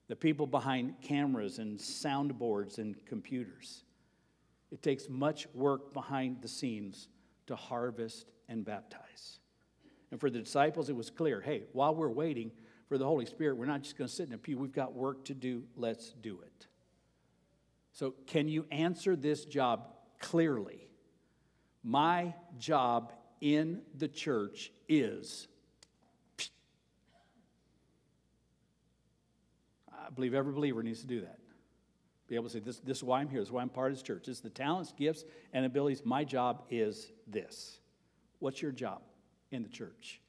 the 0.10 0.16
people 0.16 0.46
behind 0.46 1.00
cameras 1.02 1.58
and 1.58 1.80
soundboards 1.80 2.80
and 2.80 2.98
computers 3.06 3.86
it 4.72 4.82
takes 4.82 5.08
much 5.10 5.48
work 5.54 5.94
behind 5.94 6.42
the 6.42 6.48
scenes 6.48 7.08
to 7.48 7.56
harvest 7.56 8.26
and 8.50 8.66
baptize. 8.66 9.40
And 10.12 10.20
for 10.20 10.30
the 10.30 10.40
disciples, 10.40 10.90
it 10.90 10.96
was 10.96 11.10
clear 11.10 11.42
hey, 11.42 11.64
while 11.74 11.96
we're 11.96 12.10
waiting 12.10 12.52
for 12.88 12.98
the 12.98 13.06
Holy 13.06 13.26
Spirit, 13.26 13.58
we're 13.58 13.66
not 13.66 13.82
just 13.82 13.98
going 13.98 14.08
to 14.08 14.14
sit 14.14 14.28
in 14.28 14.34
a 14.34 14.38
pew. 14.38 14.58
We've 14.58 14.72
got 14.72 14.94
work 14.94 15.26
to 15.26 15.34
do. 15.34 15.64
Let's 15.76 16.12
do 16.22 16.40
it. 16.42 16.68
So, 17.92 18.14
can 18.28 18.48
you 18.48 18.66
answer 18.72 19.16
this 19.16 19.46
job 19.46 19.88
clearly? 20.20 20.88
My 21.84 22.34
job 22.58 23.12
in 23.42 23.82
the 23.98 24.08
church 24.08 24.72
is. 24.88 25.48
I 29.92 30.10
believe 30.12 30.34
every 30.34 30.54
believer 30.54 30.84
needs 30.84 31.02
to 31.02 31.08
do 31.08 31.22
that. 31.22 31.40
Be 32.28 32.36
able 32.36 32.46
to 32.46 32.52
say, 32.52 32.60
this, 32.60 32.80
this 32.80 32.98
is 32.98 33.04
why 33.04 33.22
I'm 33.22 33.30
here. 33.30 33.40
This 33.40 33.48
is 33.48 33.52
why 33.54 33.62
I'm 33.62 33.70
part 33.70 33.92
of 33.92 33.98
this 33.98 34.04
church. 34.04 34.28
It's 34.28 34.42
the 34.42 34.50
talents, 34.50 34.94
gifts, 34.98 35.24
and 35.54 35.66
abilities. 35.66 36.02
My 36.04 36.24
job 36.24 36.64
is 36.70 37.12
this. 37.26 37.80
What's 38.40 38.62
your 38.62 38.72
job 38.72 39.02
in 39.52 39.64
the 39.64 39.70
church? 39.70 40.20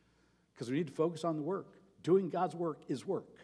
Because 0.55 0.71
we 0.71 0.77
need 0.77 0.87
to 0.87 0.93
focus 0.93 1.25
on 1.25 1.37
the 1.37 1.43
work. 1.43 1.75
Doing 2.05 2.29
God's 2.29 2.55
work 2.55 2.83
is 2.89 3.05
work. 3.05 3.39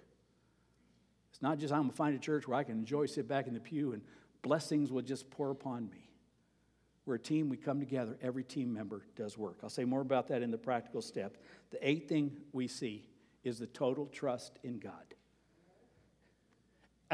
It's 1.33 1.43
not 1.43 1.59
just 1.59 1.73
I'm 1.73 1.81
going 1.81 1.91
to 1.91 1.97
find 1.97 2.15
a 2.15 2.19
church 2.19 2.47
where 2.47 2.57
I 2.57 2.63
can 2.63 2.79
enjoy, 2.79 3.07
sit 3.07 3.27
back 3.27 3.49
in 3.49 3.55
the 3.55 3.61
pew, 3.61 3.93
and 3.93 4.03
blessings 4.43 4.93
will 4.93 5.03
just 5.03 5.31
pour 5.31 5.51
upon 5.51 5.91
me. 5.91 6.09
We're 7.07 7.17
a 7.17 7.19
team, 7.19 7.49
we 7.49 7.57
come 7.57 7.81
together, 7.81 8.17
every 8.23 8.45
team 8.45 8.73
member 8.73 9.05
does 9.17 9.37
work. 9.37 9.59
I'll 9.63 9.69
say 9.69 9.85
more 9.85 10.01
about 10.01 10.29
that 10.29 10.43
in 10.43 10.51
the 10.51 10.57
practical 10.57 11.03
step. 11.03 11.37
The 11.71 11.87
eighth 11.87 12.09
thing 12.09 12.37
we 12.53 12.69
see 12.69 13.09
is 13.43 13.59
the 13.59 13.67
total 13.67 14.07
trust 14.07 14.59
in 14.63 14.79
God 14.79 15.15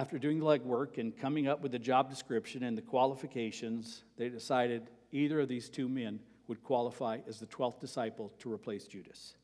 after 0.01 0.19
doing 0.19 0.39
the 0.39 0.47
legwork 0.47 0.97
and 0.97 1.15
coming 1.15 1.47
up 1.47 1.61
with 1.61 1.73
the 1.73 1.79
job 1.79 2.09
description 2.09 2.63
and 2.63 2.75
the 2.77 2.81
qualifications, 2.81 4.05
they 4.17 4.31
decided 4.31 4.89
either 5.13 5.41
of 5.41 5.49
these 5.49 5.69
two 5.69 5.91
men 5.91 6.19
would 6.49 6.63
qualify 6.63 7.19
as 7.29 7.39
the 7.39 7.45
12th 7.45 7.79
disciple 7.81 8.33
to 8.39 8.51
replace 8.51 8.87
Judas. 8.87 9.35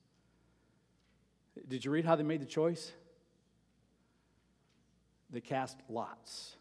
Did 1.68 1.84
you 1.84 1.90
read 1.90 2.06
how 2.06 2.16
they 2.16 2.22
made 2.22 2.40
the 2.40 2.46
choice? 2.46 2.92
They 5.28 5.42
cast 5.42 5.78
lots. 5.90 6.56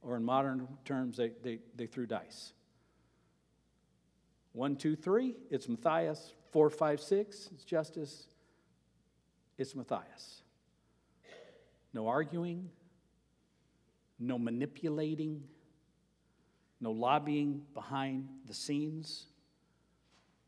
Or 0.00 0.16
in 0.16 0.24
modern 0.24 0.66
terms, 0.86 1.18
they, 1.18 1.32
they, 1.42 1.58
they 1.76 1.86
threw 1.86 2.06
dice. 2.06 2.54
One, 4.54 4.74
two, 4.74 4.96
three, 4.96 5.36
it's 5.50 5.68
Matthias. 5.68 6.32
Four, 6.50 6.70
five, 6.70 6.98
six, 6.98 7.50
it's 7.52 7.64
Justus. 7.64 8.26
It's 9.58 9.74
Matthias. 9.74 10.40
No 11.92 12.08
arguing, 12.08 12.70
no 14.22 14.38
manipulating, 14.38 15.42
no 16.80 16.92
lobbying 16.92 17.62
behind 17.74 18.28
the 18.46 18.54
scenes. 18.54 19.26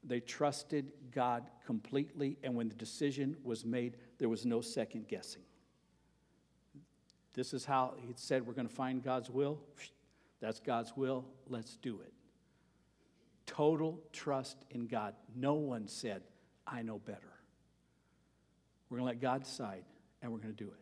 They 0.03 0.21
trusted 0.21 0.93
God 1.13 1.45
completely, 1.67 2.37
and 2.43 2.55
when 2.55 2.69
the 2.69 2.75
decision 2.75 3.37
was 3.43 3.65
made, 3.65 3.97
there 4.19 4.29
was 4.29 4.45
no 4.45 4.61
second 4.61 5.09
guessing. 5.09 5.43
This 7.35 7.53
is 7.53 7.65
how 7.65 7.95
he 7.97 8.13
said 8.17 8.47
we're 8.47 8.53
going 8.55 8.69
to 8.69 8.75
find 8.75 9.03
God's 9.03 9.31
will. 9.31 9.59
That's 10.41 10.61
God's 10.61 10.97
will. 10.97 11.25
Let's 11.49 11.77
do 11.79 12.01
it. 12.01 12.13
Total 13.47 14.01
trust 14.13 14.59
in 14.71 14.87
God. 14.87 15.15
No 15.35 15.55
one 15.55 15.89
said, 15.89 16.23
I 16.67 16.83
know 16.83 16.99
better. 16.99 17.21
We're 18.89 18.99
going 18.99 19.09
to 19.09 19.15
let 19.15 19.21
God 19.21 19.43
decide, 19.43 19.85
and 20.23 20.31
we're 20.31 20.39
going 20.39 20.55
to 20.55 20.65
do 20.65 20.71
it. 20.71 20.81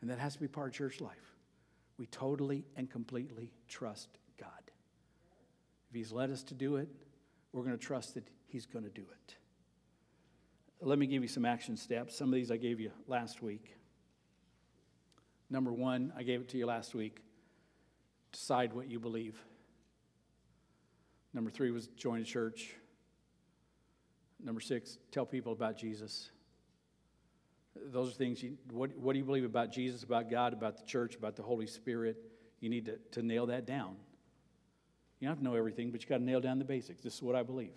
And 0.00 0.08
that 0.10 0.18
has 0.18 0.34
to 0.34 0.40
be 0.40 0.48
part 0.48 0.68
of 0.68 0.74
church 0.74 1.00
life. 1.00 1.29
We 2.00 2.06
totally 2.06 2.64
and 2.76 2.90
completely 2.90 3.52
trust 3.68 4.08
God. 4.40 4.48
If 5.90 5.94
He's 5.94 6.10
led 6.10 6.30
us 6.30 6.42
to 6.44 6.54
do 6.54 6.76
it, 6.76 6.88
we're 7.52 7.62
going 7.62 7.76
to 7.76 7.84
trust 7.84 8.14
that 8.14 8.26
He's 8.48 8.64
going 8.64 8.86
to 8.86 8.90
do 8.90 9.02
it. 9.02 9.34
Let 10.80 10.98
me 10.98 11.06
give 11.06 11.20
you 11.20 11.28
some 11.28 11.44
action 11.44 11.76
steps. 11.76 12.16
Some 12.16 12.28
of 12.28 12.34
these 12.34 12.50
I 12.50 12.56
gave 12.56 12.80
you 12.80 12.90
last 13.06 13.42
week. 13.42 13.76
Number 15.50 15.74
one, 15.74 16.10
I 16.16 16.22
gave 16.22 16.40
it 16.40 16.48
to 16.48 16.56
you 16.56 16.64
last 16.64 16.94
week. 16.94 17.20
Decide 18.32 18.72
what 18.72 18.88
you 18.88 18.98
believe. 18.98 19.38
Number 21.34 21.50
three 21.50 21.70
was 21.70 21.88
join 21.88 22.22
a 22.22 22.24
church. 22.24 22.76
Number 24.42 24.62
six, 24.62 24.96
tell 25.12 25.26
people 25.26 25.52
about 25.52 25.76
Jesus. 25.76 26.30
Those 27.76 28.10
are 28.10 28.14
things, 28.14 28.42
you, 28.42 28.56
what, 28.70 28.96
what 28.96 29.12
do 29.12 29.18
you 29.18 29.24
believe 29.24 29.44
about 29.44 29.72
Jesus, 29.72 30.02
about 30.02 30.30
God, 30.30 30.52
about 30.52 30.76
the 30.76 30.84
church, 30.84 31.14
about 31.14 31.36
the 31.36 31.42
Holy 31.42 31.66
Spirit? 31.66 32.16
You 32.60 32.68
need 32.68 32.86
to, 32.86 32.98
to 33.12 33.22
nail 33.22 33.46
that 33.46 33.66
down. 33.66 33.96
You 35.18 35.28
don't 35.28 35.36
have 35.36 35.38
to 35.38 35.44
know 35.44 35.54
everything, 35.54 35.90
but 35.90 36.02
you 36.02 36.08
got 36.08 36.18
to 36.18 36.24
nail 36.24 36.40
down 36.40 36.58
the 36.58 36.64
basics. 36.64 37.02
This 37.02 37.14
is 37.14 37.22
what 37.22 37.36
I 37.36 37.42
believe. 37.42 37.76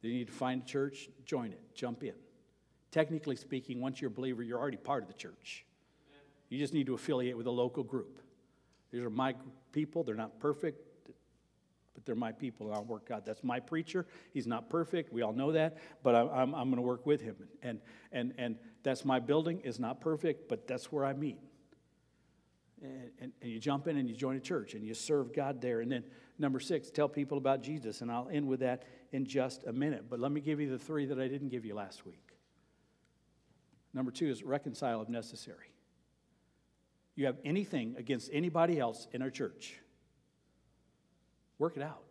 Then 0.00 0.10
you 0.10 0.18
need 0.18 0.26
to 0.26 0.32
find 0.32 0.62
a 0.62 0.64
church, 0.64 1.08
join 1.24 1.52
it, 1.52 1.60
jump 1.74 2.02
in. 2.02 2.14
Technically 2.90 3.36
speaking, 3.36 3.80
once 3.80 4.00
you're 4.00 4.10
a 4.10 4.14
believer, 4.14 4.42
you're 4.42 4.58
already 4.58 4.76
part 4.76 5.02
of 5.02 5.08
the 5.08 5.14
church. 5.14 5.64
You 6.48 6.58
just 6.58 6.74
need 6.74 6.86
to 6.86 6.94
affiliate 6.94 7.36
with 7.36 7.46
a 7.46 7.50
local 7.50 7.82
group. 7.82 8.18
These 8.90 9.02
are 9.02 9.10
my 9.10 9.34
people. 9.72 10.02
They're 10.02 10.14
not 10.14 10.38
perfect, 10.38 10.82
but 11.94 12.04
they're 12.04 12.14
my 12.14 12.32
people, 12.32 12.66
and 12.66 12.74
I'll 12.74 12.84
work 12.84 13.08
God. 13.08 13.22
That's 13.24 13.42
my 13.42 13.60
preacher. 13.60 14.06
He's 14.34 14.46
not 14.46 14.68
perfect. 14.68 15.12
We 15.12 15.22
all 15.22 15.32
know 15.32 15.52
that, 15.52 15.78
but 16.02 16.14
I'm, 16.14 16.28
I'm, 16.28 16.54
I'm 16.54 16.68
going 16.68 16.76
to 16.76 16.82
work 16.82 17.06
with 17.06 17.22
him. 17.22 17.36
And, 17.62 17.80
and, 18.12 18.34
and 18.36 18.56
that's 18.82 19.04
my 19.04 19.20
building. 19.20 19.60
is 19.60 19.78
not 19.78 20.00
perfect, 20.00 20.48
but 20.48 20.66
that's 20.66 20.90
where 20.90 21.04
I 21.04 21.12
meet. 21.12 21.38
And, 22.82 23.10
and, 23.20 23.32
and, 23.40 23.50
you 23.50 23.60
jump 23.60 23.86
in 23.86 23.96
and 23.96 24.08
you 24.08 24.16
join 24.16 24.36
a 24.36 24.40
church 24.40 24.74
and 24.74 24.84
you 24.84 24.92
serve 24.92 25.32
God 25.32 25.60
there. 25.60 25.80
And 25.80 25.92
then 25.92 26.02
number 26.38 26.58
six, 26.58 26.90
tell 26.90 27.08
people 27.08 27.38
about 27.38 27.62
Jesus. 27.62 28.00
And 28.00 28.10
I'll 28.10 28.28
end 28.28 28.48
with 28.48 28.60
that 28.60 28.82
in 29.12 29.24
just 29.24 29.64
a 29.66 29.72
minute. 29.72 30.06
But 30.10 30.18
let 30.18 30.32
me 30.32 30.40
give 30.40 30.60
you 30.60 30.68
the 30.68 30.80
three 30.80 31.06
that 31.06 31.20
I 31.20 31.28
didn't 31.28 31.50
give 31.50 31.64
you 31.64 31.76
last 31.76 32.04
week. 32.04 32.32
Number 33.94 34.10
two 34.10 34.28
is 34.28 34.42
reconcile 34.42 35.00
if 35.00 35.08
necessary. 35.08 35.72
You 37.14 37.26
have 37.26 37.36
anything 37.44 37.94
against 37.98 38.30
anybody 38.32 38.80
else 38.80 39.06
in 39.12 39.22
our 39.22 39.30
church, 39.30 39.78
work 41.58 41.76
it 41.76 41.82
out 41.82 42.02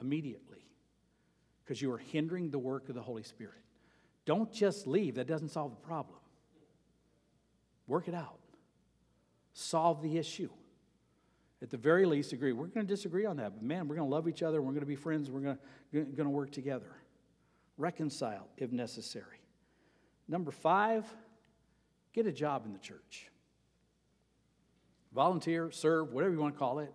immediately 0.00 0.66
because 1.62 1.80
you 1.80 1.92
are 1.92 1.98
hindering 1.98 2.50
the 2.50 2.58
work 2.58 2.88
of 2.88 2.94
the 2.94 3.02
Holy 3.02 3.22
Spirit. 3.22 3.62
Don't 4.24 4.52
just 4.52 4.86
leave, 4.86 5.16
that 5.16 5.26
doesn't 5.26 5.50
solve 5.50 5.70
the 5.70 5.86
problem. 5.86 6.18
Work 7.86 8.08
it 8.08 8.14
out 8.14 8.38
solve 9.52 10.02
the 10.02 10.18
issue. 10.18 10.50
At 11.60 11.70
the 11.70 11.76
very 11.76 12.06
least, 12.06 12.32
agree. 12.32 12.52
We're 12.52 12.66
going 12.66 12.86
to 12.86 12.92
disagree 12.92 13.24
on 13.24 13.36
that, 13.36 13.54
but 13.54 13.62
man, 13.62 13.86
we're 13.86 13.96
going 13.96 14.08
to 14.08 14.14
love 14.14 14.28
each 14.28 14.42
other. 14.42 14.60
We're 14.60 14.72
going 14.72 14.80
to 14.80 14.86
be 14.86 14.96
friends. 14.96 15.30
We're 15.30 15.40
going 15.40 15.58
to, 15.92 16.00
going 16.00 16.26
to 16.26 16.30
work 16.30 16.50
together. 16.50 16.90
Reconcile 17.78 18.48
if 18.56 18.72
necessary. 18.72 19.40
Number 20.28 20.50
five, 20.50 21.06
get 22.12 22.26
a 22.26 22.32
job 22.32 22.66
in 22.66 22.72
the 22.72 22.78
church. 22.78 23.28
Volunteer, 25.14 25.70
serve, 25.70 26.12
whatever 26.12 26.32
you 26.32 26.40
want 26.40 26.54
to 26.54 26.58
call 26.58 26.80
it. 26.80 26.92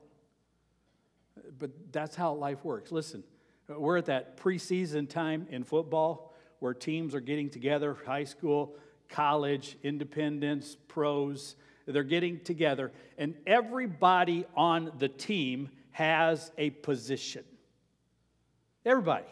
But 1.59 1.71
that's 1.91 2.15
how 2.15 2.33
life 2.33 2.65
works. 2.65 2.91
Listen, 2.91 3.23
we're 3.69 3.97
at 3.97 4.05
that 4.05 4.37
preseason 4.37 5.07
time 5.07 5.47
in 5.49 5.63
football 5.63 6.33
where 6.59 6.73
teams 6.73 7.15
are 7.15 7.19
getting 7.19 7.49
together 7.49 7.97
high 8.05 8.23
school, 8.23 8.75
college, 9.09 9.77
independents, 9.83 10.77
pros 10.87 11.55
they're 11.87 12.03
getting 12.03 12.41
together, 12.41 12.91
and 13.17 13.33
everybody 13.47 14.45
on 14.55 14.91
the 14.99 15.07
team 15.07 15.69
has 15.91 16.51
a 16.57 16.69
position. 16.69 17.43
Everybody. 18.85 19.25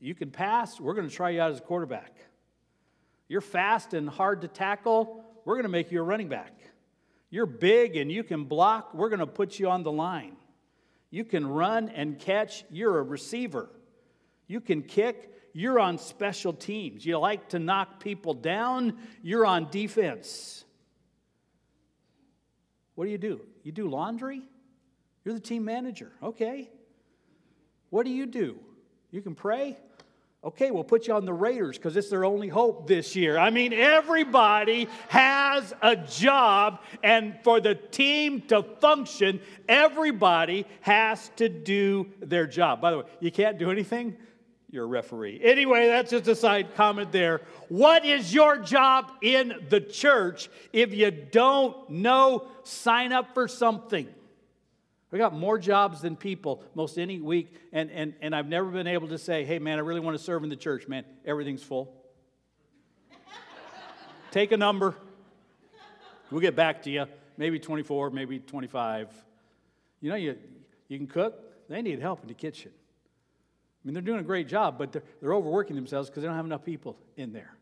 You 0.00 0.16
can 0.16 0.32
pass, 0.32 0.80
we're 0.80 0.94
going 0.94 1.08
to 1.08 1.14
try 1.14 1.30
you 1.30 1.40
out 1.40 1.52
as 1.52 1.58
a 1.58 1.62
quarterback. 1.62 2.16
You're 3.28 3.40
fast 3.40 3.94
and 3.94 4.08
hard 4.08 4.42
to 4.42 4.48
tackle, 4.48 5.24
we're 5.44 5.54
going 5.54 5.62
to 5.62 5.70
make 5.70 5.92
you 5.92 6.00
a 6.00 6.02
running 6.02 6.28
back. 6.28 6.58
You're 7.30 7.46
big 7.46 7.96
and 7.96 8.10
you 8.10 8.24
can 8.24 8.44
block, 8.44 8.92
we're 8.92 9.08
going 9.08 9.20
to 9.20 9.26
put 9.26 9.60
you 9.60 9.70
on 9.70 9.84
the 9.84 9.92
line. 9.92 10.36
You 11.10 11.24
can 11.24 11.46
run 11.46 11.88
and 11.88 12.18
catch, 12.18 12.64
you're 12.68 12.98
a 12.98 13.02
receiver. 13.02 13.70
You 14.48 14.60
can 14.60 14.82
kick, 14.82 15.30
you're 15.52 15.78
on 15.78 15.98
special 15.98 16.52
teams. 16.52 17.04
You 17.04 17.18
like 17.18 17.50
to 17.50 17.58
knock 17.58 18.00
people 18.00 18.34
down, 18.34 18.96
you're 19.22 19.46
on 19.46 19.70
defense. 19.70 20.64
What 22.94 23.04
do 23.04 23.10
you 23.10 23.18
do? 23.18 23.40
You 23.62 23.72
do 23.72 23.88
laundry? 23.88 24.42
You're 25.24 25.34
the 25.34 25.40
team 25.40 25.64
manager. 25.64 26.12
Okay. 26.22 26.70
What 27.90 28.04
do 28.04 28.10
you 28.10 28.26
do? 28.26 28.58
You 29.10 29.22
can 29.22 29.34
pray? 29.34 29.76
Okay, 30.44 30.72
we'll 30.72 30.82
put 30.82 31.06
you 31.06 31.14
on 31.14 31.24
the 31.24 31.32
Raiders 31.32 31.78
because 31.78 31.96
it's 31.96 32.10
their 32.10 32.24
only 32.24 32.48
hope 32.48 32.88
this 32.88 33.14
year. 33.14 33.38
I 33.38 33.50
mean, 33.50 33.72
everybody 33.72 34.88
has 35.08 35.72
a 35.80 35.94
job, 35.94 36.80
and 37.04 37.38
for 37.44 37.60
the 37.60 37.76
team 37.76 38.40
to 38.48 38.64
function, 38.80 39.40
everybody 39.68 40.66
has 40.80 41.30
to 41.36 41.48
do 41.48 42.08
their 42.18 42.48
job. 42.48 42.80
By 42.80 42.90
the 42.90 42.98
way, 42.98 43.04
you 43.20 43.30
can't 43.30 43.56
do 43.56 43.70
anything 43.70 44.16
you're 44.72 44.84
a 44.84 44.88
referee. 44.88 45.38
Anyway, 45.44 45.86
that's 45.86 46.10
just 46.10 46.26
a 46.26 46.34
side 46.34 46.74
comment 46.74 47.12
there. 47.12 47.42
What 47.68 48.06
is 48.06 48.32
your 48.32 48.56
job 48.56 49.12
in 49.20 49.66
the 49.68 49.80
church? 49.80 50.48
If 50.72 50.94
you 50.94 51.10
don't 51.10 51.90
know, 51.90 52.48
sign 52.64 53.12
up 53.12 53.34
for 53.34 53.46
something. 53.46 54.08
We 55.10 55.18
got 55.18 55.34
more 55.34 55.58
jobs 55.58 56.00
than 56.00 56.16
people 56.16 56.64
most 56.74 56.96
any 56.96 57.20
week, 57.20 57.54
and, 57.70 57.90
and, 57.90 58.14
and 58.22 58.34
I've 58.34 58.48
never 58.48 58.70
been 58.70 58.86
able 58.86 59.08
to 59.08 59.18
say, 59.18 59.44
hey, 59.44 59.58
man, 59.58 59.76
I 59.76 59.82
really 59.82 60.00
want 60.00 60.16
to 60.16 60.24
serve 60.24 60.42
in 60.42 60.48
the 60.48 60.56
church, 60.56 60.88
man. 60.88 61.04
Everything's 61.26 61.62
full. 61.62 61.94
Take 64.30 64.52
a 64.52 64.56
number. 64.56 64.94
We'll 66.30 66.40
get 66.40 66.56
back 66.56 66.82
to 66.84 66.90
you. 66.90 67.04
Maybe 67.36 67.58
24, 67.58 68.08
maybe 68.08 68.38
25. 68.38 69.12
You 70.00 70.10
know, 70.10 70.16
you, 70.16 70.38
you 70.88 70.96
can 70.96 71.06
cook. 71.06 71.68
They 71.68 71.82
need 71.82 72.00
help 72.00 72.22
in 72.22 72.28
the 72.28 72.34
kitchen. 72.34 72.72
I 73.82 73.86
mean, 73.86 73.94
they're 73.94 74.02
doing 74.02 74.20
a 74.20 74.24
great 74.24 74.46
job, 74.46 74.78
but 74.78 74.92
they're, 74.92 75.02
they're 75.20 75.34
overworking 75.34 75.74
themselves 75.74 76.08
because 76.08 76.22
they 76.22 76.28
don't 76.28 76.36
have 76.36 76.46
enough 76.46 76.64
people 76.64 76.96
in 77.16 77.32
there. 77.32 77.56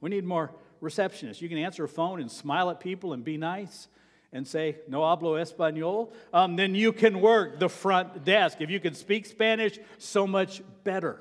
We 0.00 0.10
need 0.10 0.24
more 0.24 0.52
receptionists. 0.80 1.40
You 1.40 1.48
can 1.48 1.58
answer 1.58 1.84
a 1.84 1.88
phone 1.88 2.20
and 2.20 2.30
smile 2.30 2.70
at 2.70 2.78
people 2.80 3.12
and 3.12 3.24
be 3.24 3.36
nice 3.36 3.88
and 4.32 4.46
say, 4.46 4.76
no 4.88 5.00
hablo 5.00 5.40
español. 5.40 6.12
Um, 6.32 6.56
then 6.56 6.74
you 6.74 6.92
can 6.92 7.20
work 7.20 7.58
the 7.58 7.68
front 7.68 8.24
desk. 8.24 8.60
If 8.60 8.70
you 8.70 8.78
can 8.78 8.94
speak 8.94 9.26
Spanish, 9.26 9.78
so 9.98 10.26
much 10.26 10.62
better. 10.84 11.20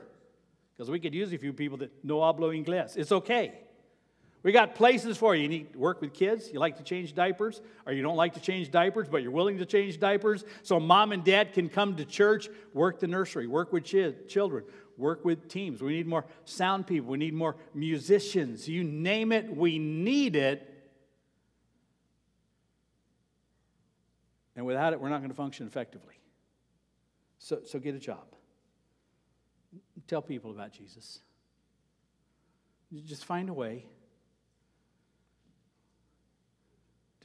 Because 0.74 0.92
we 0.92 1.00
could 1.00 1.14
use 1.14 1.32
a 1.32 1.38
few 1.38 1.54
people 1.54 1.78
that 1.78 1.92
no 2.04 2.18
hablo 2.18 2.54
inglés. 2.54 2.98
It's 2.98 3.12
okay. 3.12 3.54
We 4.46 4.52
got 4.52 4.76
places 4.76 5.18
for 5.18 5.36
you. 5.36 5.42
You 5.42 5.48
need 5.48 5.74
to 5.74 5.80
work 5.80 6.02
with 6.02 6.14
kids. 6.14 6.52
You 6.54 6.60
like 6.60 6.78
to 6.78 6.84
change 6.84 7.16
diapers, 7.16 7.64
or 7.88 7.94
you 7.94 8.04
don't 8.04 8.16
like 8.16 8.36
to 8.36 8.40
change 8.40 8.70
diapers, 8.70 9.10
but 9.10 9.24
you're 9.24 9.32
willing 9.32 9.58
to 9.58 9.66
change 9.66 10.00
diapers. 10.00 10.46
So 10.62 10.80
mom 10.80 11.14
and 11.14 11.24
dad 11.24 11.54
can 11.54 11.68
come 11.68 11.96
to 11.96 12.06
church, 12.06 12.48
work 12.72 13.00
the 13.00 13.08
nursery, 13.08 13.48
work 13.48 13.74
with 13.74 13.86
children, 14.28 14.66
work 14.98 15.26
with 15.26 15.50
teams. 15.50 15.82
We 15.82 15.94
need 15.94 16.06
more 16.06 16.26
sound 16.44 16.86
people. 16.86 17.10
We 17.10 17.18
need 17.18 17.34
more 17.34 17.56
musicians. 17.74 18.70
You 18.70 18.84
name 18.84 19.32
it, 19.32 19.50
we 19.50 19.80
need 19.80 20.36
it. 20.36 20.72
And 24.56 24.64
without 24.64 24.94
it, 24.94 25.02
we're 25.02 25.10
not 25.10 25.22
going 25.22 25.32
to 25.32 25.36
function 25.36 25.66
effectively. 25.66 26.20
So, 27.40 27.62
so 27.66 27.80
get 27.80 27.96
a 27.96 28.00
job. 28.00 28.28
Tell 30.08 30.22
people 30.22 30.52
about 30.52 30.72
Jesus. 30.72 31.22
Just 33.08 33.26
find 33.26 33.50
a 33.50 33.54
way 33.54 33.88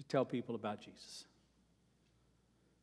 to 0.01 0.07
tell 0.09 0.24
people 0.24 0.55
about 0.55 0.80
Jesus. 0.80 1.26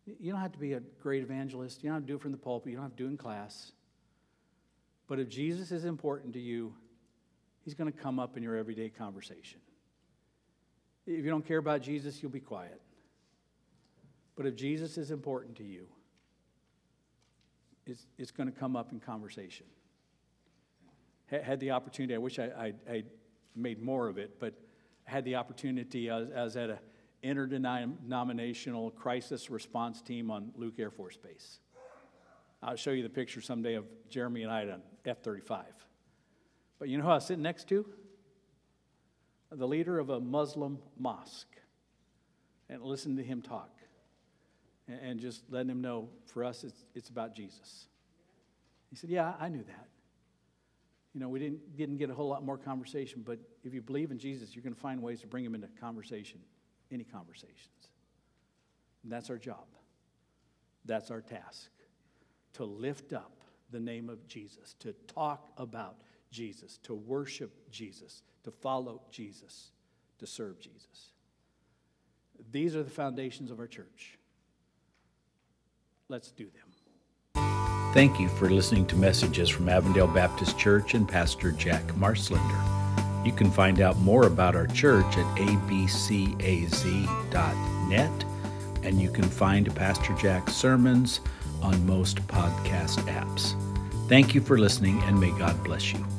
You 0.06 0.32
don't 0.32 0.42
have 0.42 0.54
to 0.54 0.60
be 0.60 0.74
a 0.74 0.80
great 1.02 1.24
evangelist. 1.24 1.84
You 1.84 1.90
don't 1.90 1.96
have 1.96 2.04
to 2.04 2.08
do 2.08 2.16
it 2.16 2.22
from 2.22 2.32
the 2.32 2.38
pulpit. 2.38 2.72
You 2.72 2.78
don't 2.78 2.86
have 2.86 2.96
to 2.96 3.04
do 3.04 3.08
it 3.08 3.12
in 3.12 3.18
class. 3.18 3.72
But 5.08 5.20
if 5.20 5.28
Jesus 5.28 5.72
is 5.72 5.84
important 5.84 6.34
to 6.34 6.40
you, 6.40 6.74
he's 7.66 7.74
going 7.74 7.92
to 7.92 7.98
come 7.98 8.20
up 8.20 8.38
in 8.38 8.44
your 8.44 8.56
everyday 8.56 8.90
conversation. 8.90 9.60
If 11.06 11.26
you 11.26 11.30
don't 11.30 11.46
care 11.46 11.58
about 11.58 11.82
Jesus, 11.82 12.22
you'll 12.22 12.32
be 12.32 12.40
quiet. 12.40 12.82
But 14.36 14.46
if 14.46 14.56
Jesus 14.56 14.98
is 14.98 15.12
important 15.12 15.56
to 15.58 15.64
you, 15.64 15.88
it's, 17.86 18.06
it's 18.18 18.32
going 18.32 18.52
to 18.52 18.58
come 18.58 18.76
up 18.76 18.92
in 18.92 19.00
conversation. 19.00 19.66
Had 21.28 21.60
the 21.60 21.72
opportunity, 21.72 22.16
I 22.16 22.20
wish 22.20 22.40
I, 22.40 22.46
I, 22.46 22.74
I 22.90 23.04
made 23.56 23.82
more 23.82 24.08
of 24.08 24.18
it, 24.18 24.40
but 24.40 24.54
had 25.04 25.26
the 25.26 25.36
opportunity, 25.36 26.10
I 26.10 26.20
was, 26.20 26.30
I 26.36 26.44
was 26.44 26.58
at 26.58 26.70
an 26.70 26.78
interdenominational 27.24 28.92
crisis 28.92 29.50
response 29.50 30.02
team 30.02 30.32
on 30.32 30.52
Luke 30.56 30.76
Air 30.80 30.92
Force 30.92 31.18
Base. 31.18 31.60
I'll 32.62 32.76
show 32.76 32.92
you 32.92 33.04
the 33.04 33.10
picture 33.10 33.42
someday 33.42 33.76
of 33.76 33.86
Jeremy 34.10 34.44
and 34.44 34.52
I 34.52 34.64
on 34.64 34.82
F 35.06 35.20
35. 35.20 35.66
But 36.80 36.90
you 36.90 36.98
know 36.98 37.04
who 37.04 37.10
I 37.10 37.16
was 37.16 37.26
sitting 37.26 37.44
next 37.44 37.68
to? 37.70 37.86
The 39.52 39.68
leader 39.68 40.00
of 40.00 40.10
a 40.10 40.20
Muslim 40.20 40.80
mosque. 40.98 41.48
And 42.70 42.82
listen 42.82 43.16
to 43.18 43.24
him 43.24 43.42
talk. 43.42 43.70
And 44.88 45.20
just 45.20 45.44
letting 45.50 45.70
him 45.70 45.82
know 45.82 46.10
for 46.26 46.44
us, 46.44 46.64
it's, 46.64 46.86
it's 46.96 47.10
about 47.10 47.36
Jesus. 47.36 47.88
He 48.90 48.96
said, 48.96 49.10
Yeah, 49.10 49.34
I 49.40 49.50
knew 49.50 49.64
that. 49.64 49.88
You 51.14 51.22
know, 51.22 51.30
we 51.30 51.40
didn't, 51.40 51.76
didn't 51.76 51.98
get 51.98 52.10
a 52.10 52.14
whole 52.14 52.28
lot 52.28 52.46
more 52.46 52.58
conversation, 52.58 53.24
but 53.26 53.40
if 53.64 53.74
you 53.74 53.82
believe 53.82 54.12
in 54.12 54.20
Jesus, 54.20 54.56
you're 54.56 54.64
going 54.64 54.76
to 54.76 54.80
find 54.80 55.02
ways 55.02 55.20
to 55.22 55.28
bring 55.28 55.44
him 55.44 55.56
into 55.56 55.68
conversation, 55.80 56.40
any 56.92 57.04
conversations. 57.04 57.90
And 59.04 59.12
that's 59.12 59.30
our 59.30 59.38
job. 59.38 59.66
That's 60.86 61.12
our 61.12 61.22
task 61.22 61.70
to 62.54 62.66
lift 62.66 63.14
up 63.14 63.42
the 63.70 63.80
name 63.80 64.10
of 64.10 64.28
Jesus, 64.28 64.76
to 64.80 64.94
talk 65.08 65.50
about 65.58 65.98
Jesus, 66.32 66.78
to 66.84 66.96
worship 66.96 67.70
Jesus, 67.70 68.24
to 68.44 68.52
follow 68.52 69.02
Jesus, 69.12 69.72
to 70.20 70.26
serve 70.26 70.60
Jesus. 70.60 71.12
These 72.52 72.76
are 72.76 72.84
the 72.84 72.90
foundations 72.90 73.52
of 73.52 73.60
our 73.60 73.68
church. 73.68 74.18
Let's 76.10 76.32
do 76.32 76.46
them. 76.46 77.44
Thank 77.94 78.20
you 78.20 78.30
for 78.30 78.50
listening 78.50 78.86
to 78.88 78.96
messages 78.96 79.50
from 79.50 79.70
Avondale 79.70 80.08
Baptist 80.08 80.58
Church 80.58 80.94
and 80.94 81.08
Pastor 81.08 81.52
Jack 81.52 81.84
Marslender. 81.94 82.77
You 83.28 83.34
can 83.34 83.52
find 83.52 83.82
out 83.82 83.98
more 83.98 84.26
about 84.26 84.56
our 84.56 84.68
church 84.68 85.18
at 85.18 85.26
abcaz.net, 85.36 86.46
and 88.84 89.02
you 89.02 89.10
can 89.10 89.26
find 89.26 89.76
Pastor 89.76 90.14
Jack's 90.14 90.54
sermons 90.54 91.20
on 91.62 91.86
most 91.86 92.26
podcast 92.28 93.00
apps. 93.10 93.54
Thank 94.08 94.34
you 94.34 94.40
for 94.40 94.58
listening, 94.58 95.04
and 95.04 95.20
may 95.20 95.32
God 95.32 95.62
bless 95.66 95.92
you. 95.92 96.17